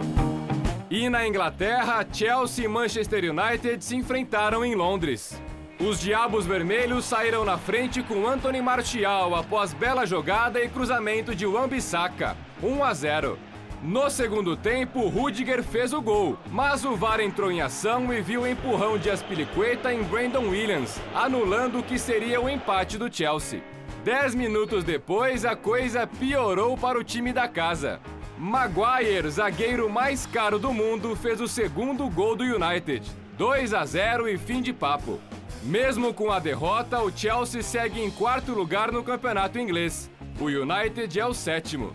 E 0.90 1.08
na 1.08 1.26
Inglaterra, 1.26 2.06
Chelsea 2.12 2.66
e 2.66 2.68
Manchester 2.68 3.24
United 3.32 3.82
se 3.82 3.96
enfrentaram 3.96 4.64
em 4.64 4.74
Londres. 4.74 5.40
Os 5.78 6.00
Diabos 6.00 6.46
Vermelhos 6.46 7.04
saíram 7.04 7.44
na 7.44 7.58
frente 7.58 8.02
com 8.02 8.26
Anthony 8.26 8.62
Martial 8.62 9.34
após 9.34 9.74
bela 9.74 10.06
jogada 10.06 10.58
e 10.58 10.70
cruzamento 10.70 11.34
de 11.34 11.44
Wan-Bissaka, 11.44 12.34
1 12.62 12.82
a 12.82 12.94
0. 12.94 13.38
No 13.82 14.08
segundo 14.08 14.56
tempo, 14.56 15.06
Rudiger 15.06 15.62
fez 15.62 15.92
o 15.92 16.00
gol, 16.00 16.38
mas 16.50 16.82
o 16.86 16.96
VAR 16.96 17.20
entrou 17.20 17.52
em 17.52 17.60
ação 17.60 18.10
e 18.10 18.22
viu 18.22 18.42
o 18.42 18.46
empurrão 18.46 18.96
de 18.96 19.10
Aspilicueta 19.10 19.92
em 19.92 20.02
Brandon 20.02 20.48
Williams, 20.48 20.98
anulando 21.14 21.80
o 21.80 21.82
que 21.82 21.98
seria 21.98 22.40
o 22.40 22.48
empate 22.48 22.96
do 22.96 23.14
Chelsea. 23.14 23.62
Dez 24.02 24.34
minutos 24.34 24.82
depois, 24.82 25.44
a 25.44 25.54
coisa 25.54 26.06
piorou 26.06 26.78
para 26.78 26.98
o 26.98 27.04
time 27.04 27.34
da 27.34 27.46
casa. 27.46 28.00
Maguire, 28.38 29.28
zagueiro 29.28 29.90
mais 29.90 30.24
caro 30.24 30.58
do 30.58 30.72
mundo, 30.72 31.14
fez 31.14 31.38
o 31.38 31.46
segundo 31.46 32.08
gol 32.08 32.34
do 32.34 32.44
United. 32.44 33.06
2 33.36 33.74
a 33.74 33.84
0 33.84 34.26
e 34.26 34.38
fim 34.38 34.62
de 34.62 34.72
papo. 34.72 35.20
Mesmo 35.66 36.14
com 36.14 36.30
a 36.30 36.38
derrota, 36.38 37.02
o 37.02 37.10
Chelsea 37.10 37.60
segue 37.60 38.00
em 38.00 38.08
quarto 38.08 38.52
lugar 38.52 38.92
no 38.92 39.02
campeonato 39.02 39.58
inglês. 39.58 40.08
O 40.40 40.44
United 40.44 41.18
é 41.18 41.26
o 41.26 41.34
sétimo. 41.34 41.92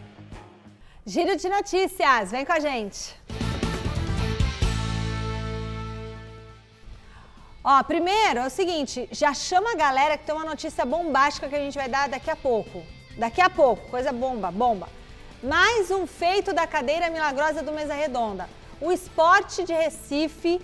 Giro 1.06 1.38
de 1.38 1.48
notícias, 1.48 2.32
vem 2.32 2.44
com 2.44 2.52
a 2.52 2.60
gente. 2.60 3.16
Ó, 7.64 7.82
primeiro 7.84 8.40
é 8.40 8.48
o 8.48 8.50
seguinte, 8.50 9.08
já 9.10 9.34
chama 9.34 9.72
a 9.72 9.76
galera 9.76 10.18
que 10.18 10.26
tem 10.26 10.36
uma 10.36 10.44
notícia 10.44 10.84
bombástica 10.84 11.48
que 11.48 11.56
a 11.56 11.60
gente 11.60 11.78
vai 11.78 11.88
dar 11.88 12.10
daqui 12.10 12.30
a 12.30 12.36
pouco. 12.36 12.84
Daqui 13.18 13.40
a 13.40 13.50
pouco, 13.50 13.90
coisa 13.90 14.12
bomba, 14.12 14.52
bomba. 14.52 14.90
Mais 15.42 15.90
um 15.90 16.06
feito 16.06 16.52
da 16.52 16.68
cadeira 16.68 17.10
milagrosa 17.10 17.64
do 17.64 17.72
Mesa 17.72 17.94
Redonda. 17.94 18.50
O 18.82 18.92
esporte 18.92 19.64
de 19.64 19.72
Recife 19.72 20.60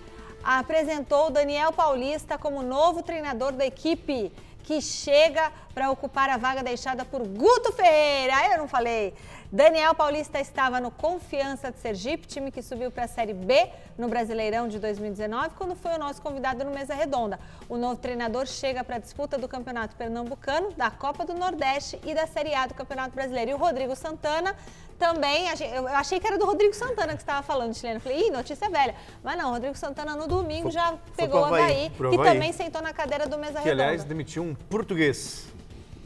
apresentou 0.55 1.29
Daniel 1.29 1.73
Paulista 1.73 2.37
como 2.37 2.63
novo 2.63 3.03
treinador 3.03 3.51
da 3.51 3.65
equipe 3.65 4.31
que 4.67 4.81
chega 4.81 5.49
para 5.73 5.89
ocupar 5.89 6.29
a 6.29 6.35
vaga 6.35 6.61
deixada 6.61 7.05
por 7.05 7.25
Guto 7.25 7.71
Ferreira. 7.71 8.51
Eu 8.51 8.57
não 8.57 8.67
falei. 8.67 9.13
Daniel 9.49 9.95
Paulista 9.95 10.41
estava 10.41 10.81
no 10.81 10.91
Confiança 10.91 11.71
de 11.71 11.79
Sergipe, 11.79 12.27
time 12.27 12.51
que 12.51 12.61
subiu 12.61 12.91
para 12.91 13.05
a 13.05 13.07
Série 13.07 13.33
B 13.33 13.69
no 13.97 14.09
Brasileirão 14.09 14.67
de 14.67 14.77
2019, 14.77 15.51
quando 15.57 15.73
foi 15.73 15.93
o 15.93 15.97
nosso 15.97 16.21
convidado 16.21 16.65
no 16.65 16.71
Mesa 16.71 16.93
Redonda. 16.93 17.39
O 17.69 17.77
novo 17.77 17.95
treinador 17.95 18.45
chega 18.45 18.83
para 18.83 18.97
a 18.97 18.99
disputa 18.99 19.37
do 19.37 19.47
Campeonato 19.47 19.95
Pernambucano, 19.95 20.73
da 20.73 20.91
Copa 20.91 21.23
do 21.23 21.33
Nordeste 21.33 21.97
e 22.03 22.13
da 22.13 22.27
Série 22.27 22.53
A 22.53 22.67
do 22.67 22.73
Campeonato 22.73 23.15
Brasileiro. 23.15 23.51
E 23.51 23.53
o 23.53 23.57
Rodrigo 23.57 23.95
Santana 23.95 24.53
também, 24.99 25.45
eu 25.73 25.87
achei 25.89 26.19
que 26.19 26.25
era 26.25 26.37
do 26.37 26.45
Rodrigo 26.45 26.73
Santana 26.73 27.13
que 27.13 27.21
estava 27.21 27.43
falando, 27.43 27.73
chileno. 27.75 27.99
Falei, 27.99 28.27
ih, 28.27 28.31
notícia 28.31 28.67
velha. 28.69 28.95
Mas 29.23 29.37
não, 29.37 29.49
o 29.49 29.53
Rodrigo 29.53 29.77
Santana 29.77 30.15
no 30.15 30.27
domingo 30.27 30.71
já 30.71 30.97
pegou 31.15 31.41
o 31.41 31.45
Havaí, 31.45 31.91
que 31.91 32.17
também 32.17 32.51
sentou 32.51 32.81
na 32.81 32.91
cadeira 32.91 33.27
do 33.27 33.37
Mesa 33.37 33.61
que, 33.61 33.65
Redonda. 33.65 33.83
aliás, 33.83 34.03
demitiu 34.03 34.43
um 34.43 34.55
português. 34.69 35.47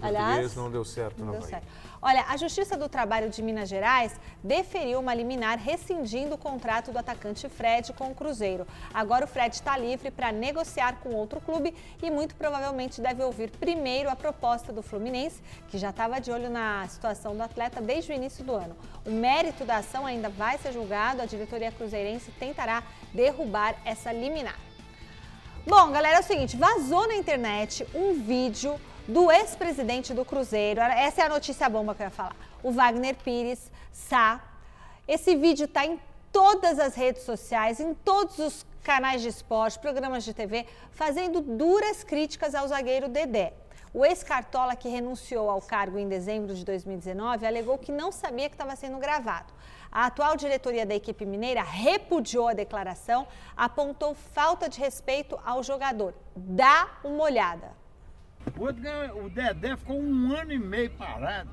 O 0.02 0.06
Aliás, 0.06 0.26
português 0.26 0.56
não 0.56 0.72
deu 0.72 0.84
certo 0.84 1.20
Não 1.20 1.28
no 1.28 1.32
deu 1.34 1.42
certo. 1.44 1.68
Olha, 2.04 2.26
a 2.28 2.36
Justiça 2.36 2.76
do 2.76 2.90
Trabalho 2.90 3.30
de 3.30 3.44
Minas 3.44 3.70
Gerais 3.70 4.20
deferiu 4.44 5.00
uma 5.00 5.14
liminar 5.14 5.60
rescindindo 5.60 6.34
o 6.34 6.38
contrato 6.38 6.92
do 6.92 6.98
atacante 6.98 7.48
Fred 7.48 7.94
com 7.94 8.10
o 8.10 8.16
Cruzeiro. 8.16 8.66
Agora 8.92 9.26
o 9.26 9.28
Fred 9.28 9.54
está 9.54 9.78
livre 9.78 10.10
para 10.10 10.32
negociar 10.32 10.96
com 11.02 11.10
outro 11.10 11.40
clube 11.40 11.76
e 12.02 12.10
muito 12.10 12.34
provavelmente 12.34 13.00
deve 13.00 13.22
ouvir 13.24 13.52
primeiro 13.52 14.10
a 14.10 14.16
proposta 14.16 14.74
do 14.74 14.82
Fluminense, 14.82 15.44
que 15.68 15.78
já 15.78 15.92
estava 15.92 16.20
de 16.20 16.32
olho 16.32 16.50
na 16.50 16.88
situação 16.88 17.36
do 17.36 17.44
atleta 17.44 17.80
desde 17.80 18.12
o 18.12 18.16
início 18.16 18.44
do 18.44 18.56
ano. 18.56 18.76
O 19.06 19.12
mérito 19.12 19.64
da 19.64 19.78
ação 19.78 20.04
ainda 20.04 20.28
vai 20.28 20.58
ser 20.58 20.74
julgado, 20.74 21.22
a 21.22 21.26
diretoria 21.28 21.72
cruzeirense 21.72 22.32
tentará 22.32 22.82
derrubar 23.14 23.76
essa 23.86 24.12
liminar. 24.12 24.58
Bom, 25.66 25.92
galera, 25.92 26.18
é 26.18 26.20
o 26.20 26.24
seguinte, 26.24 26.58
vazou 26.58 27.08
na 27.08 27.14
internet 27.14 27.86
um 27.94 28.14
vídeo 28.14 28.82
do 29.08 29.32
ex-presidente 29.32 30.12
do 30.12 30.26
Cruzeiro. 30.26 30.82
Essa 30.82 31.22
é 31.22 31.26
a 31.26 31.30
notícia 31.30 31.70
bomba 31.70 31.94
que 31.94 32.02
eu 32.02 32.06
ia 32.06 32.10
falar. 32.10 32.36
O 32.64 32.72
Wagner 32.72 33.16
Pires 33.16 33.72
Sá. 33.92 34.42
Esse 35.08 35.36
vídeo 35.36 35.66
está 35.66 35.86
em 35.86 36.00
todas 36.32 36.80
as 36.80 36.96
redes 36.96 37.22
sociais, 37.24 37.80
em 37.80 37.94
todos 37.94 38.40
os 38.40 38.66
canais 38.82 39.22
de 39.22 39.28
esporte, 39.28 39.78
programas 39.78 40.24
de 40.24 40.34
TV, 40.34 40.66
fazendo 40.94 41.42
duras 41.42 42.04
críticas 42.04 42.56
ao 42.56 42.68
zagueiro 42.68 43.08
Dedé. 43.08 43.54
O 43.94 44.06
ex-cartola 44.06 44.76
que 44.76 44.88
renunciou 44.88 45.50
ao 45.50 45.62
cargo 45.62 45.98
em 46.00 46.08
dezembro 46.08 46.56
de 46.56 46.64
2019 46.64 47.46
alegou 47.46 47.78
que 47.78 47.92
não 47.92 48.10
sabia 48.12 48.48
que 48.48 48.56
estava 48.56 48.74
sendo 48.76 48.98
gravado. 48.98 49.52
A 49.92 50.06
atual 50.06 50.38
diretoria 50.38 50.86
da 50.86 50.96
equipe 50.96 51.26
mineira 51.26 51.62
repudiou 51.62 52.48
a 52.48 52.54
declaração, 52.54 53.28
apontou 53.56 54.16
falta 54.16 54.70
de 54.70 54.80
respeito 54.80 55.38
ao 55.46 55.62
jogador. 55.62 56.14
Dá 56.34 56.88
uma 57.04 57.24
olhada. 57.24 57.72
O, 58.58 59.30
Dedé 59.30 59.76
ficou 59.76 60.00
um 60.02 60.34
ano 60.34 60.54
e 60.54 60.58
meio 60.58 60.90
parado, 60.92 61.50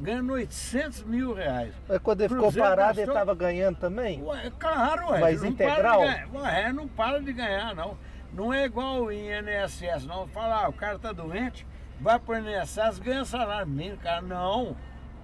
ganhando 0.00 0.32
800 0.32 1.02
mil 1.02 1.34
reais. 1.34 1.74
Mas 1.86 1.98
quando 1.98 2.22
ele 2.22 2.34
ficou 2.34 2.50
parado, 2.50 2.92
ele 2.98 3.06
gastou- 3.06 3.14
estava 3.14 3.34
ganhando 3.34 3.76
também? 3.76 4.22
Ué, 4.24 4.50
claro, 4.58 5.10
ué. 5.10 5.20
Mas 5.20 5.42
não 5.42 5.48
integral? 5.50 5.98
Para 6.00 6.08
de 6.14 6.14
ganhar. 6.30 6.42
Ué, 6.42 6.72
não 6.72 6.88
para 6.88 7.20
de 7.20 7.32
ganhar, 7.34 7.74
não. 7.74 7.98
Não 8.32 8.52
é 8.52 8.64
igual 8.64 9.04
o 9.04 9.12
INSS, 9.12 10.06
não. 10.06 10.26
Fala, 10.28 10.64
ah, 10.64 10.68
o 10.68 10.72
cara 10.72 10.98
tá 10.98 11.12
doente, 11.12 11.66
vai 12.00 12.18
pro 12.18 12.36
INSS, 12.38 12.98
ganha 12.98 13.24
salário 13.24 13.66
mínimo, 13.66 13.98
cara. 13.98 14.20
Não. 14.20 14.76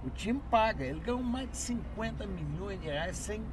O 0.03 0.09
time 0.09 0.39
paga. 0.51 0.83
Ele 0.83 0.99
ganhou 0.99 1.23
mais 1.23 1.49
de 1.49 1.57
50 1.57 2.25
milhões 2.27 2.79
de 2.79 2.87
reais 2.87 3.17
sem 3.17 3.43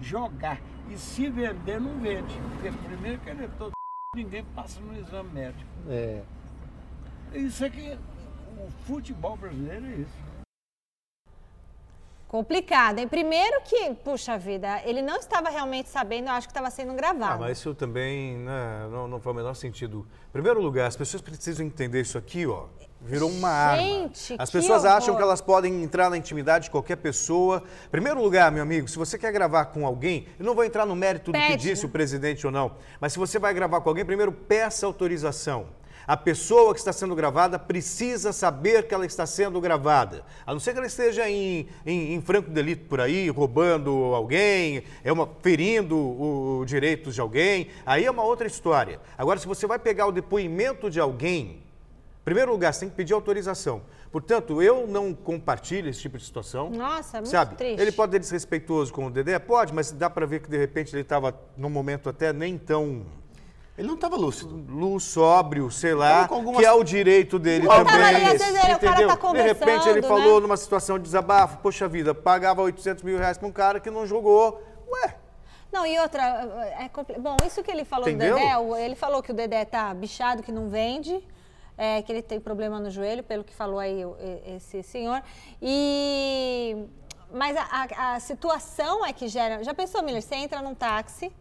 jogar. 0.00 0.60
E 0.90 0.96
se 0.96 1.28
vender, 1.28 1.80
não 1.80 1.98
vende. 2.00 2.34
Porque 2.52 2.70
primeiro 2.86 3.20
que 3.20 3.30
ele 3.30 3.44
é 3.44 3.48
todo 3.58 3.72
ninguém 4.14 4.44
passa 4.54 4.80
no 4.80 4.96
exame 4.98 5.30
médico. 5.30 5.70
É. 5.88 6.22
Isso 7.32 7.64
aqui, 7.64 7.98
o 8.58 8.70
futebol 8.84 9.36
brasileiro 9.36 9.86
é 9.86 9.94
isso. 9.94 10.31
Complicado, 12.32 12.98
hein? 12.98 13.06
Primeiro 13.06 13.60
que, 13.60 13.92
puxa 14.02 14.38
vida, 14.38 14.80
ele 14.86 15.02
não 15.02 15.18
estava 15.18 15.50
realmente 15.50 15.90
sabendo, 15.90 16.28
eu 16.28 16.32
acho 16.32 16.46
que 16.48 16.50
estava 16.52 16.70
sendo 16.70 16.92
Ah, 16.92 16.94
gravado. 16.94 17.40
mas 17.40 17.58
isso 17.58 17.74
também 17.74 18.38
né, 18.38 18.88
não, 18.90 19.06
não 19.06 19.20
faz 19.20 19.34
o 19.34 19.36
menor 19.36 19.52
sentido. 19.52 20.06
Em 20.30 20.32
primeiro 20.32 20.58
lugar, 20.58 20.86
as 20.86 20.96
pessoas 20.96 21.20
precisam 21.20 21.66
entender 21.66 22.00
isso 22.00 22.16
aqui, 22.16 22.46
ó. 22.46 22.64
Virou 23.02 23.28
uma 23.28 23.76
Gente, 23.76 24.32
arma. 24.32 24.42
As 24.42 24.50
pessoas 24.50 24.86
acham 24.86 25.08
horror. 25.08 25.16
que 25.18 25.22
elas 25.24 25.42
podem 25.42 25.82
entrar 25.82 26.08
na 26.08 26.16
intimidade 26.16 26.66
de 26.66 26.70
qualquer 26.70 26.96
pessoa. 26.96 27.62
Em 27.86 27.90
primeiro 27.90 28.22
lugar, 28.22 28.50
meu 28.50 28.62
amigo, 28.62 28.88
se 28.88 28.96
você 28.96 29.18
quer 29.18 29.30
gravar 29.30 29.66
com 29.66 29.86
alguém, 29.86 30.26
eu 30.38 30.46
não 30.46 30.54
vou 30.54 30.64
entrar 30.64 30.86
no 30.86 30.96
mérito 30.96 31.32
do 31.32 31.38
que 31.38 31.46
Pede, 31.48 31.68
disse 31.68 31.84
o 31.84 31.88
presidente 31.90 32.46
ou 32.46 32.52
não, 32.52 32.76
mas 32.98 33.12
se 33.12 33.18
você 33.18 33.38
vai 33.38 33.52
gravar 33.52 33.82
com 33.82 33.90
alguém, 33.90 34.06
primeiro 34.06 34.32
peça 34.32 34.86
autorização. 34.86 35.66
A 36.12 36.16
pessoa 36.18 36.74
que 36.74 36.78
está 36.78 36.92
sendo 36.92 37.14
gravada 37.14 37.58
precisa 37.58 38.34
saber 38.34 38.86
que 38.86 38.92
ela 38.92 39.06
está 39.06 39.24
sendo 39.24 39.58
gravada. 39.62 40.22
A 40.44 40.52
não 40.52 40.60
ser 40.60 40.72
que 40.72 40.76
ela 40.76 40.86
esteja 40.86 41.26
em, 41.26 41.66
em, 41.86 42.12
em 42.12 42.20
franco 42.20 42.50
delito 42.50 42.84
por 42.86 43.00
aí, 43.00 43.30
roubando 43.30 43.90
alguém, 44.14 44.82
é 45.02 45.10
uma, 45.10 45.26
ferindo 45.40 45.96
os 45.96 46.66
direitos 46.66 47.14
de 47.14 47.20
alguém. 47.22 47.68
Aí 47.86 48.04
é 48.04 48.10
uma 48.10 48.24
outra 48.24 48.46
história. 48.46 49.00
Agora, 49.16 49.40
se 49.40 49.46
você 49.46 49.66
vai 49.66 49.78
pegar 49.78 50.06
o 50.06 50.12
depoimento 50.12 50.90
de 50.90 51.00
alguém, 51.00 51.62
em 52.20 52.24
primeiro 52.26 52.52
lugar, 52.52 52.74
você 52.74 52.80
tem 52.80 52.90
que 52.90 52.94
pedir 52.94 53.14
autorização. 53.14 53.80
Portanto, 54.10 54.60
eu 54.60 54.86
não 54.86 55.14
compartilho 55.14 55.88
esse 55.88 56.00
tipo 56.00 56.18
de 56.18 56.24
situação. 56.26 56.68
Nossa, 56.68 57.16
é 57.16 57.20
muito 57.22 57.30
Sabe? 57.30 57.54
triste. 57.54 57.80
Ele 57.80 57.90
pode 57.90 58.12
ser 58.12 58.18
desrespeitoso 58.18 58.92
com 58.92 59.06
o 59.06 59.10
Dedé? 59.10 59.38
Pode, 59.38 59.72
mas 59.72 59.90
dá 59.90 60.10
para 60.10 60.26
ver 60.26 60.42
que 60.42 60.50
de 60.50 60.58
repente 60.58 60.94
ele 60.94 61.00
estava 61.00 61.34
num 61.56 61.70
momento 61.70 62.10
até 62.10 62.34
nem 62.34 62.58
tão 62.58 63.06
Ele 63.76 63.88
não 63.88 63.94
estava 63.94 64.16
lúcido. 64.16 64.54
luz, 64.68 65.02
sóbrio, 65.04 65.70
sei 65.70 65.94
lá, 65.94 66.26
algumas- 66.30 66.60
que 66.60 66.66
é 66.66 66.72
o 66.72 66.84
direito 66.84 67.38
dele 67.38 67.66
Ele 67.66 67.68
também. 67.74 67.84
tava 67.92 68.04
ali, 68.06 68.24
às 68.24 68.32
vezes, 68.32 68.48
ele- 68.48 68.58
o 68.74 68.78
cara 68.78 68.96
tá 68.96 69.02
entendeu? 69.14 69.32
De 69.32 69.42
repente 69.42 69.70
ele 69.88 70.02
conversando, 70.02 70.08
falou 70.08 70.34
né? 70.34 70.40
numa 70.40 70.56
situação 70.58 70.98
de 70.98 71.04
desabafo, 71.04 71.56
poxa 71.58 71.88
vida, 71.88 72.14
pagava 72.14 72.60
800 72.62 73.02
mil 73.02 73.16
reais 73.18 73.38
para 73.38 73.48
um 73.48 73.52
cara 73.52 73.80
que 73.80 73.90
não 73.90 74.06
jogou. 74.06 74.62
Ué, 74.90 75.16
Não, 75.72 75.86
e 75.86 75.98
outra, 75.98 76.22
é 76.78 76.88
compli- 76.90 77.18
bom, 77.18 77.34
isso 77.46 77.62
que 77.62 77.70
ele 77.70 77.82
falou 77.86 78.06
Entendeu? 78.06 78.34
do 78.36 78.40
Dedé, 78.74 78.84
ele 78.84 78.94
falou 78.94 79.22
que 79.22 79.30
o 79.30 79.34
Dedé 79.34 79.64
tá 79.64 79.94
bichado, 79.94 80.42
que 80.42 80.52
não 80.52 80.68
vende, 80.68 81.26
é, 81.78 82.02
que 82.02 82.12
ele 82.12 82.20
tem 82.20 82.38
problema 82.38 82.78
no 82.78 82.90
joelho, 82.90 83.22
pelo 83.22 83.42
que 83.42 83.54
falou 83.54 83.78
aí 83.78 84.04
esse 84.54 84.82
senhor. 84.82 85.22
E 85.62 86.76
mas 87.32 87.56
a, 87.56 87.62
a- 87.62 88.14
a 88.16 88.20
situação 88.20 89.06
é 89.06 89.14
que 89.14 89.26
gera. 89.28 89.64
Já 89.64 89.72
pensou, 89.72 90.02
Miller? 90.02 90.20
Você 90.20 90.34
entra 90.34 90.60
num 90.60 90.74
táxi 90.74 91.32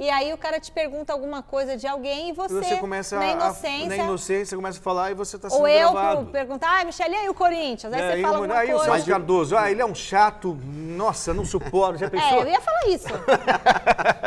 e 0.00 0.08
aí 0.10 0.32
o 0.32 0.38
cara 0.38 0.58
te 0.58 0.72
pergunta 0.72 1.12
alguma 1.12 1.42
coisa 1.42 1.76
de 1.76 1.86
alguém 1.86 2.30
e 2.30 2.32
você, 2.32 2.54
você 2.54 2.76
começa 2.78 3.18
na 3.18 3.24
a- 3.26 3.30
inocência. 3.32 3.88
na 3.88 3.96
inocência, 3.98 4.56
começa 4.56 4.78
a 4.78 4.82
falar 4.82 5.10
e 5.10 5.14
você 5.14 5.36
está 5.36 5.50
sendo 5.50 5.60
ou 5.60 5.68
eu 5.68 5.92
gravado. 5.92 6.26
perguntar, 6.26 6.80
ah, 6.80 6.84
Michele, 6.84 7.14
e 7.14 7.18
aí 7.18 7.28
o 7.28 7.34
Corinthians? 7.34 7.92
Aí 7.92 8.00
É, 8.00 8.06
você 8.06 8.12
aí 8.14 8.22
fala 8.22 8.38
o- 8.38 8.42
alguma 8.42 8.58
aí 8.58 8.68
o 8.72 8.76
coisa. 8.76 8.92
Celso 8.92 9.06
Cardoso, 9.10 9.56
ah, 9.56 9.70
ele 9.70 9.82
é 9.82 9.86
um 9.86 9.94
chato, 9.94 10.54
nossa, 10.64 11.34
não 11.34 11.44
suporto, 11.44 11.98
já 11.98 12.08
pensou? 12.10 12.38
É, 12.38 12.42
eu 12.42 12.48
ia 12.48 12.60
falar 12.60 12.86
isso. 12.88 13.08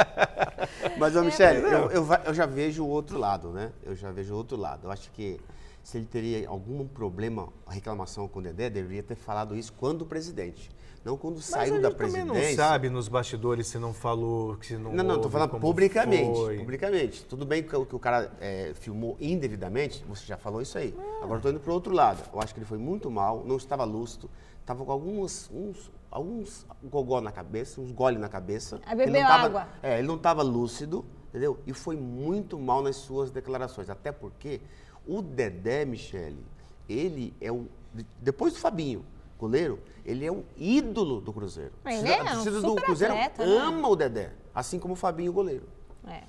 Mas, 0.98 1.16
ô 1.16 1.24
Michele, 1.24 1.60
eu, 1.62 1.90
eu 1.92 2.08
eu 2.26 2.34
já 2.34 2.46
vejo 2.46 2.84
o 2.84 2.88
outro 2.88 3.18
lado, 3.18 3.50
né? 3.50 3.72
Eu 3.84 3.96
já 3.96 4.12
vejo 4.12 4.34
o 4.34 4.38
outro 4.38 4.58
lado. 4.58 4.88
Eu 4.88 4.92
acho 4.92 5.10
que 5.12 5.40
se 5.84 5.98
ele 5.98 6.06
teria 6.06 6.48
algum 6.48 6.88
problema, 6.88 7.50
reclamação 7.68 8.28
com 8.28 8.40
o 8.40 8.42
Dedé, 8.42 8.70
deveria 8.70 9.04
ter 9.04 9.16
falado 9.16 9.56
isso 9.56 9.74
quando 9.74 10.06
presidente. 10.06 10.70
Não 11.04 11.18
quando 11.18 11.36
Mas 11.36 11.46
saiu 11.46 11.76
a 11.76 11.80
da 11.80 11.92
presidência. 11.92 12.34
não 12.50 12.56
sabe 12.56 12.90
nos 12.90 13.10
bastidores 13.10 13.68
se 13.68 13.78
não 13.78 13.94
falou, 13.94 14.58
se 14.62 14.78
não 14.78 14.94
Não, 14.94 15.04
não, 15.04 15.18
houve, 15.18 15.30
falando 15.30 15.60
publicamente. 15.60 16.34
foi. 16.40 16.58
Publicamente. 16.60 17.26
Tudo 17.26 17.46
bem 17.46 17.62
que 17.62 17.76
o 17.76 17.86
que 17.86 17.96
o 17.96 18.00
cara 18.00 18.32
é, 18.40 18.72
filmou 18.74 19.18
indevidamente, 19.20 20.04
você 20.08 20.26
já 20.26 20.38
falou 20.38 20.62
isso 20.62 20.78
aí. 20.78 20.96
Agora 21.22 21.40
eu 21.40 21.42
tô 21.42 21.50
indo 21.50 21.60
pro 21.60 21.74
outro 21.74 21.94
lado. 21.94 22.24
Eu 22.34 22.40
acho 22.42 22.54
que 22.54 22.60
ele 22.60 22.66
foi 22.66 22.78
muito 22.78 23.12
mal, 23.12 23.44
não 23.46 23.58
estava 23.58 23.84
lúcido, 23.84 24.30
estava 24.62 24.86
com 24.86 24.92
alguns, 24.94 25.50
uns, 25.54 25.92
alguns 26.10 26.66
gogó 26.86 27.20
na 27.20 27.34
cabeça, 27.34 27.82
uns 27.82 27.92
gole 27.92 28.18
na 28.18 28.30
cabeça. 28.30 28.80
Aí 28.86 28.94
Ele 28.94 29.06
bebeu 29.08 29.22
não 29.24 29.28
tava- 29.28 29.46
água. 29.46 29.68
É, 29.84 29.98
ele 30.00 30.08
não 30.08 30.16
estava 30.16 30.42
lúcido, 30.42 31.04
entendeu? 31.30 31.60
E 31.68 31.74
foi 31.74 31.98
muito 31.98 32.58
mal 32.58 32.82
nas 32.82 32.96
suas 32.96 33.30
declarações. 33.30 33.90
Até 33.90 34.14
porque 34.14 34.62
o 35.06 35.22
Dedé, 35.22 35.84
Michele, 35.84 36.46
ele 36.88 37.34
é 37.42 37.52
o. 37.52 37.68
de- 37.94 38.06
Depois 38.22 38.54
do 38.54 38.60
Fabinho. 38.60 39.04
Goleiro, 39.44 39.80
ele 40.06 40.26
é 40.26 40.32
um 40.32 40.44
ídolo 40.58 41.20
do 41.22 41.32
Cruzeiro. 41.34 41.74
Ele 41.86 42.12
A 42.12 42.18
é 42.18 42.22
um 42.22 42.26
torcida 42.26 42.62
do 42.62 42.70
super 42.70 42.84
Cruzeiro 42.84 43.14
atleta, 43.14 43.46
né? 43.46 43.58
ama 43.58 43.88
o 43.88 43.96
Dedé, 43.96 44.32
assim 44.54 44.80
como 44.80 44.94
o 44.94 44.98
Fabinho, 44.98 45.32
o 45.32 45.34
goleiro. 45.34 45.68
É. 46.08 46.22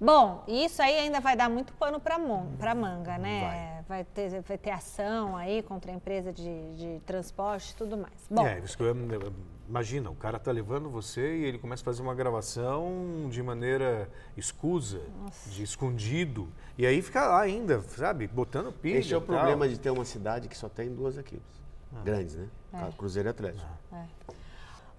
Bom, 0.00 0.42
isso 0.48 0.82
aí 0.82 0.98
ainda 0.98 1.20
vai 1.20 1.36
dar 1.36 1.48
muito 1.48 1.72
pano 1.74 2.00
para 2.00 2.18
manga, 2.18 3.16
né? 3.16 3.82
Vai. 3.88 4.04
ter, 4.04 4.42
vai 4.42 4.58
ter 4.58 4.70
ação 4.70 5.36
aí 5.36 5.62
contra 5.62 5.92
a 5.92 5.94
empresa 5.94 6.32
de, 6.32 6.74
de 6.74 7.00
transporte 7.06 7.70
e 7.70 7.76
tudo 7.76 7.96
mais. 7.96 8.14
Bom, 8.28 8.46
É, 8.46 8.58
isso 8.58 8.76
que 8.76 8.82
eu, 8.82 8.94
imagina, 9.68 10.10
o 10.10 10.14
cara 10.14 10.38
tá 10.38 10.50
levando 10.50 10.90
você 10.90 11.36
e 11.36 11.44
ele 11.44 11.58
começa 11.58 11.82
a 11.82 11.84
fazer 11.84 12.02
uma 12.02 12.14
gravação 12.14 13.28
de 13.30 13.42
maneira 13.42 14.10
escusa, 14.36 15.00
de 15.46 15.62
escondido. 15.62 16.48
E 16.76 16.84
aí 16.84 17.00
fica 17.00 17.26
lá 17.26 17.40
ainda, 17.40 17.80
sabe, 17.82 18.26
botando 18.26 18.72
pilha. 18.72 18.98
Esse 18.98 19.14
é 19.14 19.16
o 19.16 19.20
tal. 19.20 19.36
problema 19.36 19.68
de 19.68 19.78
ter 19.78 19.90
uma 19.90 20.04
cidade 20.04 20.48
que 20.48 20.56
só 20.56 20.68
tem 20.68 20.92
duas 20.92 21.16
equipes. 21.16 21.63
Ah. 21.94 22.00
Grandes, 22.02 22.36
né? 22.36 22.48
Cruzeiro 22.96 23.28
e 23.28 23.30
Atlético. 23.30 23.66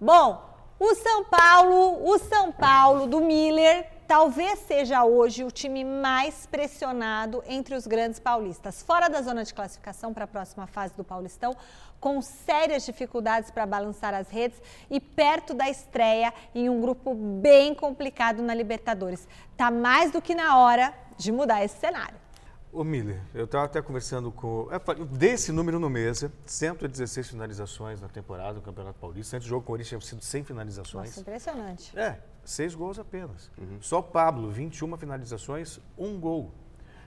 Bom, 0.00 0.56
o 0.78 0.94
São 0.94 1.24
Paulo, 1.24 2.06
o 2.06 2.18
São 2.18 2.52
Paulo 2.52 3.06
do 3.06 3.20
Miller, 3.20 3.88
talvez 4.06 4.58
seja 4.60 5.04
hoje 5.04 5.42
o 5.42 5.50
time 5.50 5.84
mais 5.84 6.46
pressionado 6.46 7.42
entre 7.46 7.74
os 7.74 7.86
grandes 7.86 8.20
paulistas. 8.20 8.82
Fora 8.82 9.08
da 9.08 9.22
zona 9.22 9.42
de 9.42 9.54
classificação 9.54 10.12
para 10.12 10.24
a 10.24 10.28
próxima 10.28 10.66
fase 10.66 10.94
do 10.94 11.02
Paulistão, 11.02 11.56
com 11.98 12.20
sérias 12.20 12.84
dificuldades 12.84 13.50
para 13.50 13.64
balançar 13.64 14.12
as 14.12 14.28
redes 14.28 14.60
e 14.90 15.00
perto 15.00 15.54
da 15.54 15.68
estreia 15.68 16.32
em 16.54 16.68
um 16.68 16.80
grupo 16.80 17.14
bem 17.14 17.74
complicado 17.74 18.42
na 18.42 18.54
Libertadores. 18.54 19.26
Tá 19.56 19.70
mais 19.70 20.10
do 20.10 20.20
que 20.20 20.34
na 20.34 20.58
hora 20.58 20.92
de 21.16 21.32
mudar 21.32 21.64
esse 21.64 21.78
cenário. 21.78 22.25
Ô 22.72 22.84
Miller, 22.84 23.22
eu 23.34 23.46
estava 23.46 23.64
até 23.64 23.80
conversando 23.80 24.30
com. 24.30 24.68
eu 24.70 24.80
falei, 24.80 25.04
Desse 25.06 25.50
número 25.50 25.78
no 25.80 25.88
mesa, 25.88 26.30
116 26.44 27.28
finalizações 27.28 28.00
na 28.00 28.08
temporada 28.08 28.54
do 28.54 28.60
Campeonato 28.60 28.98
Paulista. 28.98 29.36
Antes 29.36 29.46
do 29.46 29.50
jogo 29.50 29.62
com 29.62 29.72
o 29.72 29.74
Corinthians 29.74 30.04
tinha 30.04 30.20
sido 30.20 30.22
100 30.22 30.44
finalizações. 30.44 31.08
Nossa, 31.08 31.20
impressionante. 31.20 31.98
É, 31.98 32.20
seis 32.44 32.74
gols 32.74 32.98
apenas. 32.98 33.50
Só 33.80 34.02
Pablo, 34.02 34.50
21 34.50 34.96
finalizações, 34.98 35.80
um 35.96 36.20
gol. 36.20 36.52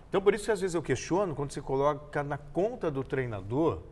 Então, 0.08 0.22
por 0.22 0.34
isso 0.34 0.46
que 0.46 0.52
às 0.52 0.60
vezes 0.60 0.74
eu 0.74 0.82
questiono 0.82 1.36
quando 1.36 1.52
você 1.52 1.62
coloca 1.62 2.24
na 2.24 2.38
conta 2.38 2.90
do 2.90 3.04
treinador 3.04 3.84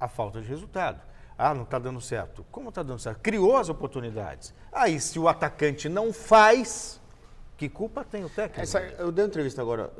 a 0.00 0.08
falta 0.08 0.40
de 0.40 0.48
resultado. 0.48 1.00
Ah, 1.36 1.52
não 1.52 1.64
está 1.64 1.78
dando 1.78 2.00
certo. 2.00 2.44
Como 2.50 2.68
está 2.70 2.82
dando 2.82 2.98
certo? 2.98 3.20
Criou 3.20 3.56
as 3.56 3.68
oportunidades. 3.68 4.54
Aí, 4.72 4.98
se 5.00 5.18
o 5.18 5.28
atacante 5.28 5.88
não 5.88 6.12
faz, 6.12 7.00
que 7.56 7.68
culpa 7.68 8.04
tem 8.04 8.24
o 8.24 8.28
técnico? 8.28 8.60
Essa- 8.60 8.80
eu 8.80 9.12
dei 9.12 9.24
uma 9.24 9.28
entrevista 9.28 9.62
agora 9.62 9.92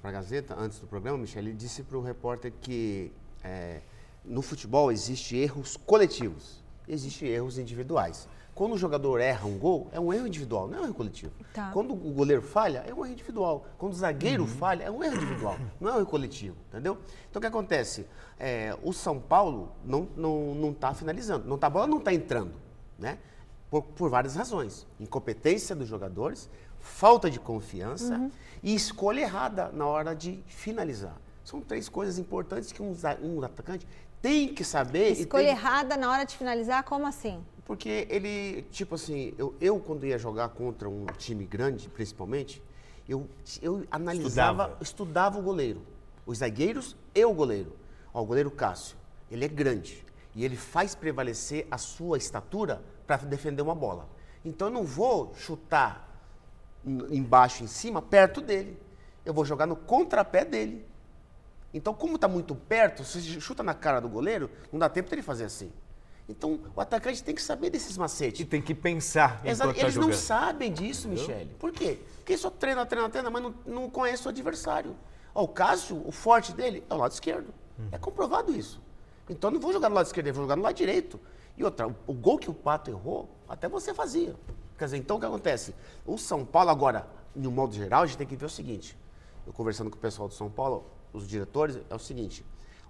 para 0.00 0.10
a 0.10 0.12
Gazeta, 0.12 0.54
antes 0.58 0.78
do 0.78 0.86
programa, 0.86 1.18
Michel, 1.18 1.42
ele 1.42 1.52
disse 1.52 1.82
para 1.82 1.96
o 1.98 2.02
repórter 2.02 2.52
que 2.60 3.12
é, 3.42 3.80
no 4.24 4.42
futebol 4.42 4.90
existe 4.92 5.36
erros 5.36 5.76
coletivos, 5.76 6.62
existem 6.86 7.28
erros 7.28 7.58
individuais. 7.58 8.28
Quando 8.54 8.72
o 8.72 8.78
jogador 8.78 9.20
erra 9.20 9.46
um 9.46 9.56
gol, 9.56 9.88
é 9.92 10.00
um 10.00 10.12
erro 10.12 10.26
individual, 10.26 10.66
não 10.66 10.78
é 10.78 10.80
um 10.80 10.84
erro 10.86 10.94
coletivo. 10.94 11.32
Tá. 11.54 11.70
Quando 11.72 11.92
o 11.92 11.96
goleiro 12.12 12.42
falha, 12.42 12.78
é 12.88 12.92
um 12.92 13.04
erro 13.04 13.12
individual. 13.12 13.64
Quando 13.78 13.92
o 13.92 13.96
zagueiro 13.96 14.44
falha, 14.46 14.82
é 14.82 14.90
um 14.90 15.02
erro 15.04 15.14
individual, 15.14 15.56
não 15.80 15.90
é 15.90 15.92
um 15.92 15.96
erro 15.98 16.06
coletivo, 16.06 16.56
entendeu? 16.68 16.98
Então 17.30 17.38
o 17.38 17.40
que 17.40 17.46
acontece? 17.46 18.04
É, 18.36 18.76
o 18.82 18.92
São 18.92 19.20
Paulo 19.20 19.70
não 19.84 20.02
está 20.02 20.20
não, 20.20 20.54
não 20.56 20.74
tá 20.74 20.92
finalizando, 20.92 21.46
não 21.48 21.56
tá, 21.56 21.68
a 21.68 21.70
bola 21.70 21.86
não 21.86 21.98
está 21.98 22.12
entrando, 22.12 22.52
né? 22.98 23.18
Por, 23.70 23.82
por 23.82 24.10
várias 24.10 24.34
razões. 24.34 24.86
Incompetência 24.98 25.76
dos 25.76 25.86
jogadores, 25.86 26.50
falta 26.80 27.30
de 27.30 27.38
confiança 27.38 28.30
e 28.62 28.74
escolha 28.74 29.20
errada 29.20 29.70
na 29.72 29.86
hora 29.86 30.14
de 30.14 30.42
finalizar. 30.46 31.16
São 31.44 31.60
três 31.60 31.88
coisas 31.88 32.18
importantes 32.18 32.72
que 32.72 32.82
um, 32.82 32.94
um 33.22 33.42
atacante 33.42 33.86
tem 34.20 34.52
que 34.52 34.64
saber. 34.64 35.10
e 35.10 35.20
Escolha 35.22 35.44
tem- 35.44 35.52
errada 35.52 35.96
na 35.96 36.10
hora 36.10 36.24
de 36.24 36.36
finalizar, 36.36 36.82
como 36.84 37.06
assim? 37.06 37.42
porque 37.64 38.06
ele, 38.08 38.62
tipo 38.70 38.94
assim, 38.94 39.34
eu, 39.36 39.54
eu 39.60 39.78
quando 39.78 40.06
ia 40.06 40.16
jogar 40.16 40.48
contra 40.48 40.88
um 40.88 41.04
time 41.18 41.44
grande, 41.44 41.86
principalmente, 41.90 42.62
eu, 43.06 43.28
eu 43.60 43.86
analisava, 43.90 44.62
Estudava. 44.62 44.76
estudava. 44.80 45.38
o 45.38 45.42
goleiro. 45.42 45.82
Os 46.24 46.38
zagueiros 46.38 46.96
e 47.14 47.22
o 47.26 47.32
goleiro. 47.34 47.76
Ó, 48.12 48.22
o 48.22 48.24
goleiro 48.24 48.50
Cássio, 48.50 48.96
ele 49.30 49.44
é 49.44 49.48
grande. 49.48 50.02
E 50.34 50.46
ele 50.46 50.56
faz 50.56 50.94
prevalecer 50.94 51.66
a 51.70 51.76
sua 51.76 52.16
estatura 52.16 52.82
para 53.06 53.18
defender 53.18 53.60
uma 53.60 53.74
bola. 53.74 54.08
Então 54.42 54.68
eu 54.68 54.72
não 54.72 54.84
vou 54.84 55.34
chutar 55.36 56.07
embaixo, 57.10 57.62
em 57.64 57.66
cima, 57.66 58.00
perto 58.02 58.40
dele. 58.40 58.78
Eu 59.24 59.34
vou 59.34 59.44
jogar 59.44 59.66
no 59.66 59.76
contrapé 59.76 60.44
dele. 60.44 60.86
Então, 61.72 61.92
como 61.92 62.14
está 62.14 62.26
muito 62.26 62.54
perto, 62.54 63.04
se 63.04 63.20
chuta 63.40 63.62
na 63.62 63.74
cara 63.74 64.00
do 64.00 64.08
goleiro, 64.08 64.50
não 64.72 64.78
dá 64.78 64.88
tempo 64.88 65.10
dele 65.10 65.22
fazer 65.22 65.44
assim. 65.44 65.70
Então, 66.28 66.60
o 66.74 66.80
atacante 66.80 67.22
tem 67.22 67.34
que 67.34 67.40
saber 67.42 67.70
desses 67.70 67.96
E 67.96 67.98
macetes. 67.98 68.46
tem 68.46 68.60
que 68.60 68.74
pensar 68.74 69.40
Exato, 69.44 69.72
tá 69.72 69.80
Eles 69.80 69.94
não 69.96 70.02
jogando. 70.04 70.18
sabem 70.18 70.72
disso, 70.72 71.08
Michele. 71.08 71.54
Por 71.58 71.72
quê? 71.72 71.98
Porque 72.18 72.36
só 72.36 72.50
treina, 72.50 72.84
treina, 72.84 73.08
treina, 73.08 73.30
mas 73.30 73.42
não, 73.42 73.54
não 73.66 73.90
conhece 73.90 74.26
o 74.26 74.28
adversário. 74.30 74.94
Ó, 75.34 75.44
o 75.44 75.48
Cássio, 75.48 76.02
o 76.06 76.12
forte 76.12 76.52
dele 76.52 76.84
é 76.88 76.94
o 76.94 76.98
lado 76.98 77.12
esquerdo. 77.12 77.48
Uhum. 77.78 77.88
É 77.92 77.98
comprovado 77.98 78.54
isso. 78.54 78.80
Então, 79.28 79.48
eu 79.50 79.54
não 79.54 79.60
vou 79.60 79.72
jogar 79.72 79.88
no 79.88 79.94
lado 79.94 80.06
esquerdo, 80.06 80.26
eu 80.26 80.34
vou 80.34 80.44
jogar 80.44 80.56
no 80.56 80.62
lado 80.62 80.74
direito. 80.74 81.18
E 81.56 81.64
outra, 81.64 81.88
o, 81.88 81.94
o 82.06 82.12
gol 82.12 82.38
que 82.38 82.50
o 82.50 82.54
Pato 82.54 82.90
errou, 82.90 83.28
até 83.48 83.66
você 83.68 83.94
fazia. 83.94 84.34
Quer 84.78 84.84
dizer, 84.84 84.96
então 84.98 85.16
o 85.16 85.20
que 85.20 85.26
acontece? 85.26 85.74
O 86.06 86.16
São 86.16 86.44
Paulo, 86.44 86.70
agora, 86.70 87.06
de 87.34 87.46
um 87.48 87.50
modo 87.50 87.74
geral, 87.74 88.02
a 88.02 88.06
gente 88.06 88.16
tem 88.18 88.26
que 88.26 88.36
ver 88.36 88.46
o 88.46 88.50
seguinte. 88.50 88.96
Eu 89.46 89.52
conversando 89.52 89.90
com 89.90 89.96
o 89.96 90.00
pessoal 90.00 90.28
do 90.28 90.34
São 90.34 90.48
Paulo, 90.48 90.84
os 91.12 91.26
diretores, 91.26 91.78
é 91.90 91.94
o 91.94 91.98
seguinte. 91.98 92.44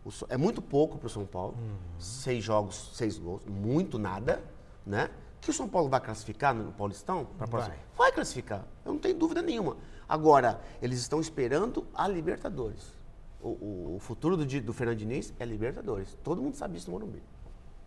o 0.05 0.11
é 0.29 0.37
muito 0.37 0.61
pouco 0.61 0.99
para 0.99 1.07
o 1.07 1.11
São 1.11 1.25
Paulo. 1.25 1.57
Seis 1.99 2.45
jogos, 2.45 2.91
seis 2.95 3.19
gols. 3.19 3.43
Muito 3.47 3.99
nada, 3.99 4.43
né? 4.85 5.11
Que 5.41 5.51
o 5.51 5.53
São 5.53 5.69
Paulo 5.69 5.89
vai 5.89 6.01
classificar 6.01 6.55
no 6.55 6.73
Paulistão? 6.73 7.27
próxima- 7.49 7.75
Vai. 7.97 8.13
Classificar. 8.13 8.65
Eu 8.85 8.93
não 8.93 8.99
tenho 9.01 9.15
dúvida 9.17 9.41
nenhuma. 9.41 9.77
Agora, 10.09 10.61
eles 10.83 10.99
estão 10.99 11.21
esperando 11.21 11.87
a 11.95 12.07
Libertadores. 12.09 12.93
O, 13.41 13.49
o- 13.51 13.95
o 13.97 13.99
futuro 14.01 14.37
do, 14.37 14.45
do 14.45 14.73
Fernando 14.73 14.99
Diniz 14.99 15.33
é 15.39 15.45
Libertadores. 15.45 16.19
Todo 16.25 16.43
mundo 16.43 16.57
sabe 16.57 16.77
isso 16.77 16.91
no 16.91 16.99
Morumbi. 16.99 17.23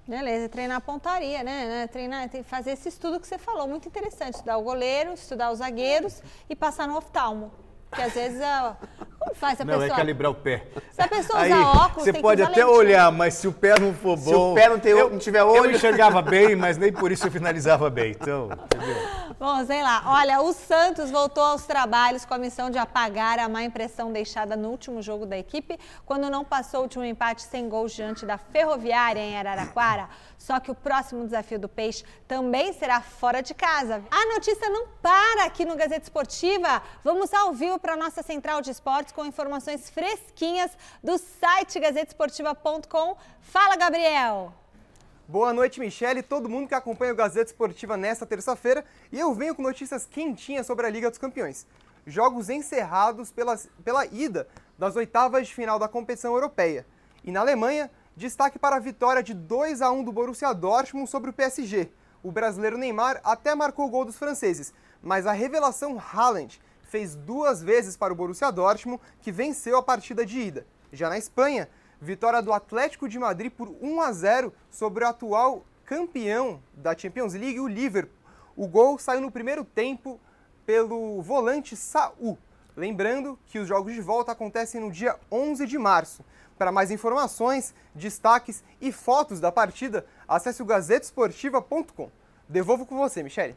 Beleza, 0.08 0.50
treinar 0.50 0.82
pontaria, 0.82 1.44
né? 1.44 1.66
né? 1.66 1.88
Treinar, 1.88 2.30
fazer 2.44 2.72
esse 2.72 2.90
estudo 2.90 3.20
que 3.20 3.28
você 3.28 3.38
falou, 3.38 3.68
muito 3.68 3.88
interessante. 3.88 4.36
Estudar 4.36 4.58
o 4.58 4.64
goleiro, 4.64 5.14
estudar 5.14 5.52
os 5.52 5.60
zagueiros 5.60 6.22
e 6.50 6.56
passar 6.56 6.88
no 6.88 6.98
oftalmo. 6.98 7.52
Porque 7.90 8.02
às 8.02 8.14
vezes, 8.14 8.42
a... 8.42 8.78
como 9.24 9.36
faz 9.36 9.62
a 9.62 9.66
Não, 9.66 9.76
é 9.76 9.80
pessoa... 9.82 9.96
calibrar 9.98 10.32
o 10.32 10.36
pé. 10.36 10.66
Se 10.92 11.00
a 11.02 11.08
pessoa 11.08 11.40
Aí, 11.42 11.54
usa 11.54 11.62
óculos, 11.68 12.04
você 12.04 12.14
pode 12.14 12.42
usar 12.42 12.52
até 12.52 12.66
lente, 12.66 12.72
né? 12.74 12.78
olhar, 12.80 13.12
mas 13.12 13.36
se 13.36 13.48
o 13.48 13.54
pé 13.54 13.80
não 13.80 13.94
for 13.94 14.18
Se 14.18 14.26
bom... 14.34 14.52
o 14.52 14.56
pé 14.56 14.68
não 14.68 14.80
tem- 14.80 14.92
eu, 14.94 15.10
não 15.12 15.20
tiver 15.20 15.42
Eu 15.42 15.48
olho- 15.50 15.76
enxergava 15.76 16.22
bem, 16.24 16.56
mas 16.56 16.76
nem 16.78 16.92
por 16.92 17.12
isso 17.12 17.28
eu 17.28 17.32
finalizava 17.32 17.88
bem. 17.90 18.12
Então, 18.12 18.50
entendeu? 18.52 18.96
Bom, 19.40 19.64
sei 19.66 19.82
lá. 19.84 20.04
Olha, 20.08 20.42
o 20.42 20.52
Santos 20.54 21.12
voltou 21.12 21.44
aos 21.44 21.66
trabalhos 21.66 22.26
com 22.26 22.34
a 22.34 22.38
missão 22.38 22.70
de 22.70 22.78
apagar 22.80 23.38
a 23.40 23.48
má 23.48 23.64
impressão 23.64 24.12
deixada 24.12 24.56
no 24.56 24.70
último 24.70 25.02
jogo 25.02 25.26
da 25.26 25.38
equipe, 25.38 25.80
quando 26.06 26.30
não 26.30 26.44
passou 26.44 26.80
o 26.80 26.84
último 26.84 27.04
empate 27.06 27.44
sem 27.44 27.70
gols 27.70 27.92
diante 27.94 28.26
da 28.26 28.38
Ferroviária 28.38 29.20
em 29.20 29.38
Araraquara. 29.38 30.10
Só 30.38 30.60
que 30.60 30.72
o 30.72 30.76
próximo 30.76 31.24
desafio 31.26 31.60
do 31.60 31.70
Peixe 31.70 32.04
também 32.28 32.74
será 32.74 33.00
fora 33.02 33.42
de 33.44 33.54
casa. 33.54 34.02
A 34.10 34.34
notícia 34.34 34.68
não 34.70 34.88
para 35.02 35.46
aqui 35.46 35.66
no 35.66 35.76
Gazeta 35.76 36.02
Esportiva. 36.04 36.82
Vamos 37.04 37.32
ao 37.34 37.54
vivo 37.54 37.78
para 37.80 37.94
a 37.94 37.98
nossa 37.98 38.24
central 38.24 38.60
de 38.62 38.72
esportes 38.72 39.11
com 39.12 39.26
informações 39.26 39.90
fresquinhas 39.90 40.72
do 41.04 41.18
site 41.18 41.80
gazetesportiva.com. 41.80 43.18
Fala, 43.42 43.76
Gabriel! 43.76 44.54
Boa 45.28 45.54
noite, 45.54 45.80
Michele 45.80 46.22
todo 46.22 46.50
mundo 46.50 46.68
que 46.68 46.76
acompanha 46.76 47.14
o 47.14 47.16
Gazeta 47.16 47.52
Esportiva 47.52 47.96
nesta 47.96 48.26
terça-feira. 48.26 48.84
E 49.12 49.20
eu 49.20 49.34
venho 49.34 49.56
com 49.56 49.62
notícias 49.62 50.06
quentinhas 50.06 50.66
sobre 50.66 50.86
a 50.86 50.90
Liga 50.90 51.10
dos 51.10 51.18
Campeões. 51.18 51.66
Jogos 52.06 52.50
encerrados 52.50 53.32
pela, 53.32 53.58
pela 53.84 54.06
ida 54.06 54.48
das 54.78 54.96
oitavas 54.96 55.48
de 55.48 55.56
final 55.56 55.80
da 55.80 55.88
competição 55.88 56.34
europeia. 56.34 56.86
E 57.24 57.32
na 57.32 57.40
Alemanha, 57.40 57.90
destaque 58.16 58.60
para 58.60 58.76
a 58.76 58.80
vitória 58.80 59.24
de 59.24 59.34
2 59.34 59.82
a 59.82 59.92
1 59.92 60.04
do 60.04 60.12
Borussia 60.12 60.54
Dortmund 60.54 61.10
sobre 61.10 61.30
o 61.30 61.34
PSG. 61.34 61.90
O 62.22 62.32
brasileiro 62.32 62.78
Neymar 62.78 63.22
até 63.24 63.56
marcou 63.56 63.86
o 63.86 63.90
gol 63.90 64.04
dos 64.04 64.18
franceses, 64.18 64.74
mas 65.02 65.26
a 65.26 65.32
revelação 65.32 65.98
Haaland 65.98 66.60
fez 66.92 67.16
duas 67.16 67.64
vezes 67.64 67.96
para 67.96 68.12
o 68.12 68.16
Borussia 68.16 68.52
Dortmund, 68.52 69.02
que 69.22 69.32
venceu 69.32 69.78
a 69.78 69.82
partida 69.82 70.26
de 70.26 70.38
ida. 70.38 70.68
Já 70.92 71.08
na 71.08 71.18
Espanha, 71.18 71.70
vitória 72.02 72.42
do 72.42 72.52
Atlético 72.52 73.08
de 73.08 73.18
Madrid 73.18 73.50
por 73.50 73.74
1 73.82 74.02
a 74.02 74.12
0 74.12 74.54
sobre 74.70 75.06
o 75.06 75.08
atual 75.08 75.64
campeão 75.86 76.62
da 76.74 76.96
Champions 76.96 77.34
League, 77.34 77.62
o 77.62 77.68
Liverpool. 77.68 78.14
O 78.58 78.68
gol 78.68 79.00
saiu 79.00 79.22
no 79.22 79.32
primeiro 79.32 79.64
tempo 79.64 80.20
pelo 80.66 81.22
volante 81.22 81.78
Saul. 81.78 82.38
Lembrando 82.76 83.40
que 83.48 83.60
os 83.60 83.70
jogos 83.70 83.94
de 83.94 84.02
volta 84.02 84.34
acontecem 84.34 84.82
no 84.82 84.92
dia 84.92 85.16
11 85.32 85.66
de 85.66 85.78
março. 85.78 86.26
Para 86.58 86.74
mais 86.74 86.92
informações, 86.92 87.74
destaques 87.96 88.66
e 88.82 88.92
fotos 88.92 89.40
da 89.40 89.52
partida, 89.52 90.06
acesse 90.28 90.62
o 90.62 90.66
gazetesportiva.com. 90.66 92.12
Devolvo 92.50 92.86
com 92.86 92.98
você, 92.98 93.24
Michele. 93.24 93.56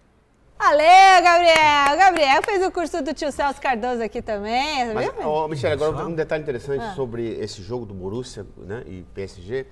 Valeu, 0.58 1.22
Gabriel! 1.22 1.98
Gabriel 1.98 2.42
fez 2.42 2.64
o 2.64 2.70
curso 2.70 3.02
do 3.02 3.12
tio 3.12 3.30
Celso 3.30 3.60
Cardoso 3.60 4.02
aqui 4.02 4.22
também. 4.22 4.94
Mas, 4.94 5.10
ó, 5.22 5.46
Michele, 5.48 5.74
agora 5.74 6.06
um 6.06 6.14
detalhe 6.14 6.42
interessante 6.42 6.94
sobre 6.94 7.34
esse 7.40 7.62
jogo 7.62 7.84
do 7.84 7.92
Borussia 7.92 8.46
né, 8.56 8.82
e 8.86 9.02
PSG. 9.14 9.66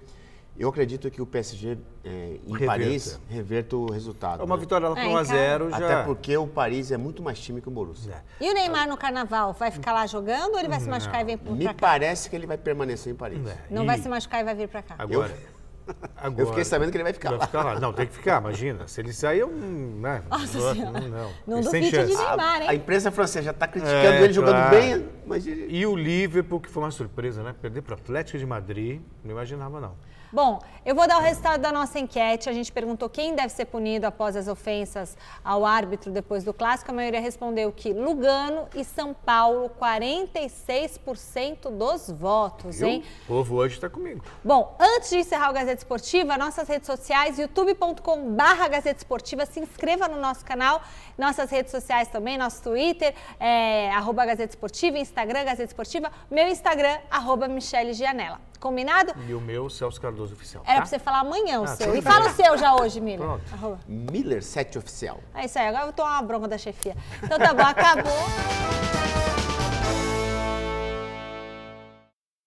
Eu 0.58 0.68
acredito 0.68 1.10
que 1.10 1.22
o 1.22 1.24
PSG 1.24 1.78
é, 2.04 2.36
em 2.46 2.52
Reverta. 2.52 2.66
Paris 2.66 3.20
reverta 3.30 3.74
o 3.74 3.90
resultado. 3.90 4.44
Uma 4.44 4.54
né? 4.56 4.60
vitória 4.60 4.86
lá 4.86 5.00
É, 5.00 5.02
por 5.02 5.10
em 5.10 5.14
1x0 5.24 5.70
já. 5.70 5.76
Até 5.76 6.02
porque 6.04 6.36
o 6.36 6.46
Paris 6.46 6.92
é 6.92 6.98
muito 6.98 7.22
mais 7.22 7.38
time 7.40 7.62
que 7.62 7.68
o 7.68 7.70
Borussia. 7.70 8.12
É. 8.38 8.44
E 8.44 8.50
o 8.50 8.54
Neymar 8.54 8.86
no 8.86 8.96
carnaval, 8.98 9.54
vai 9.54 9.70
ficar 9.70 9.94
lá 9.94 10.06
jogando 10.06 10.52
ou 10.52 10.58
ele 10.58 10.68
vai 10.68 10.78
se 10.78 10.88
machucar 10.90 11.22
e 11.22 11.24
vem 11.24 11.38
pra 11.38 11.52
Me 11.52 11.64
cá? 11.64 11.74
parece 11.74 12.28
que 12.28 12.36
ele 12.36 12.46
vai 12.46 12.58
permanecer 12.58 13.10
em 13.10 13.16
Paris. 13.16 13.38
É. 13.48 13.56
Não 13.70 13.84
E 13.84 13.86
vai 13.86 13.98
se 13.98 14.08
machucar 14.10 14.40
e 14.42 14.44
vai 14.44 14.54
vir 14.54 14.68
pra 14.68 14.82
cá. 14.82 14.94
Agora. 14.98 15.34
Agora 16.16 16.42
Eu 16.42 16.46
fiquei 16.48 16.64
sabendo 16.64 16.90
que 16.90 16.96
ele 16.96 17.04
vai 17.04 17.12
ficar 17.12 17.30
vai 17.30 17.38
lá. 17.38 17.46
ficar 17.46 17.62
lá. 17.64 17.80
Não, 17.80 17.92
tem 17.92 18.06
que 18.06 18.14
ficar, 18.14 18.40
imagina. 18.40 18.86
Se 18.88 19.00
ele 19.00 19.12
sair, 19.12 19.40
eu. 19.40 19.48
Né, 19.48 20.22
Nossa 20.30 20.58
não, 20.58 20.74
Senhora. 20.74 21.00
não. 21.00 21.30
Não 21.46 21.62
Sem 21.62 21.82
duvide 21.82 22.06
de. 22.06 22.16
Neymar, 22.16 22.62
hein? 22.62 22.68
A 22.68 22.74
imprensa 22.74 23.10
francesa 23.10 23.44
já 23.46 23.50
está 23.50 23.66
criticando 23.68 23.96
É, 23.98 24.22
ele 24.24 24.32
jogando 24.32 24.54
claro. 24.54 24.76
bem, 24.76 25.08
mas 25.26 25.46
ele... 25.46 25.66
E 25.68 25.84
o 25.86 25.96
Liverpool, 25.96 26.60
que 26.60 26.68
foi 26.68 26.82
uma 26.82 26.90
surpresa, 26.90 27.42
né? 27.42 27.54
Perder 27.60 27.82
para 27.82 27.92
o 27.92 27.98
Atlético 27.98 28.38
de 28.38 28.46
Madrid, 28.46 29.00
não 29.24 29.30
imaginava, 29.32 29.80
não. 29.80 29.94
Bom, 30.32 30.60
eu 30.82 30.94
vou 30.94 31.06
dar 31.06 31.18
o 31.18 31.20
resultado 31.20 31.60
da 31.60 31.70
nossa 31.70 31.98
enquete. 31.98 32.48
A 32.48 32.54
gente 32.54 32.72
perguntou 32.72 33.06
quem 33.06 33.34
deve 33.34 33.50
ser 33.50 33.66
punido 33.66 34.06
após 34.06 34.34
as 34.34 34.48
ofensas 34.48 35.14
ao 35.44 35.62
árbitro 35.66 36.10
depois 36.10 36.42
do 36.42 36.54
clássico. 36.54 36.90
A 36.90 36.94
maioria 36.94 37.20
respondeu 37.20 37.70
que 37.70 37.92
Lugano 37.92 38.66
e 38.74 38.82
São 38.82 39.12
Paulo, 39.12 39.70
46% 39.78 41.70
dos 41.70 42.10
votos, 42.10 42.80
hein? 42.80 43.04
O 43.24 43.26
povo 43.26 43.56
hoje 43.56 43.74
está 43.74 43.90
comigo. 43.90 44.24
Bom, 44.42 44.74
antes 44.80 45.10
de 45.10 45.18
encerrar 45.18 45.50
o 45.50 45.52
Gazeta 45.52 45.82
Esportiva, 45.82 46.38
nossas 46.38 46.66
redes 46.66 46.86
sociais, 46.86 47.38
youtube.com.br 47.38 48.68
Gazeta 48.70 48.98
Esportiva, 48.98 49.44
se 49.44 49.60
inscreva 49.60 50.08
no 50.08 50.18
nosso 50.18 50.46
canal, 50.46 50.80
nossas 51.18 51.50
redes 51.50 51.70
sociais 51.70 52.08
também, 52.08 52.38
nosso 52.38 52.62
Twitter, 52.62 53.14
é, 53.38 53.90
arroba 53.90 54.24
Gazeta 54.24 54.54
Esportiva, 54.54 54.96
Instagram, 54.96 55.44
Gazeta 55.44 55.64
Esportiva, 55.64 56.10
meu 56.30 56.48
Instagram, 56.48 56.96
arroba 57.10 57.46
Michele 57.48 57.92
Gianella. 57.92 58.40
Combinado? 58.62 59.12
E 59.28 59.34
o 59.34 59.40
meu, 59.40 59.68
Celso 59.68 60.00
Cardoso 60.00 60.34
Oficial. 60.34 60.62
Era 60.64 60.74
tá? 60.74 60.80
pra 60.82 60.86
você 60.86 60.98
falar 61.00 61.18
amanhã 61.18 61.60
o 61.60 61.64
Ah, 61.64 61.66
seu. 61.66 61.88
E 61.88 61.92
bem. 61.94 62.02
fala 62.02 62.28
o 62.28 62.32
seu 62.32 62.56
já 62.56 62.76
hoje, 62.76 63.00
Miller. 63.00 63.26
Pronto. 63.26 63.42
Arroba. 63.52 63.80
Miller 63.88 64.40
7 64.40 64.78
oficial. 64.78 65.18
É 65.34 65.46
isso 65.46 65.58
aí, 65.58 65.66
agora 65.66 65.82
eu 65.82 65.86
vou 65.88 65.92
tomar 65.92 66.12
uma 66.12 66.22
bronca 66.22 66.46
da 66.46 66.56
chefia. 66.56 66.96
Então 67.20 67.40
tá 67.40 67.52
bom, 67.52 67.62
acabou. 67.62 69.41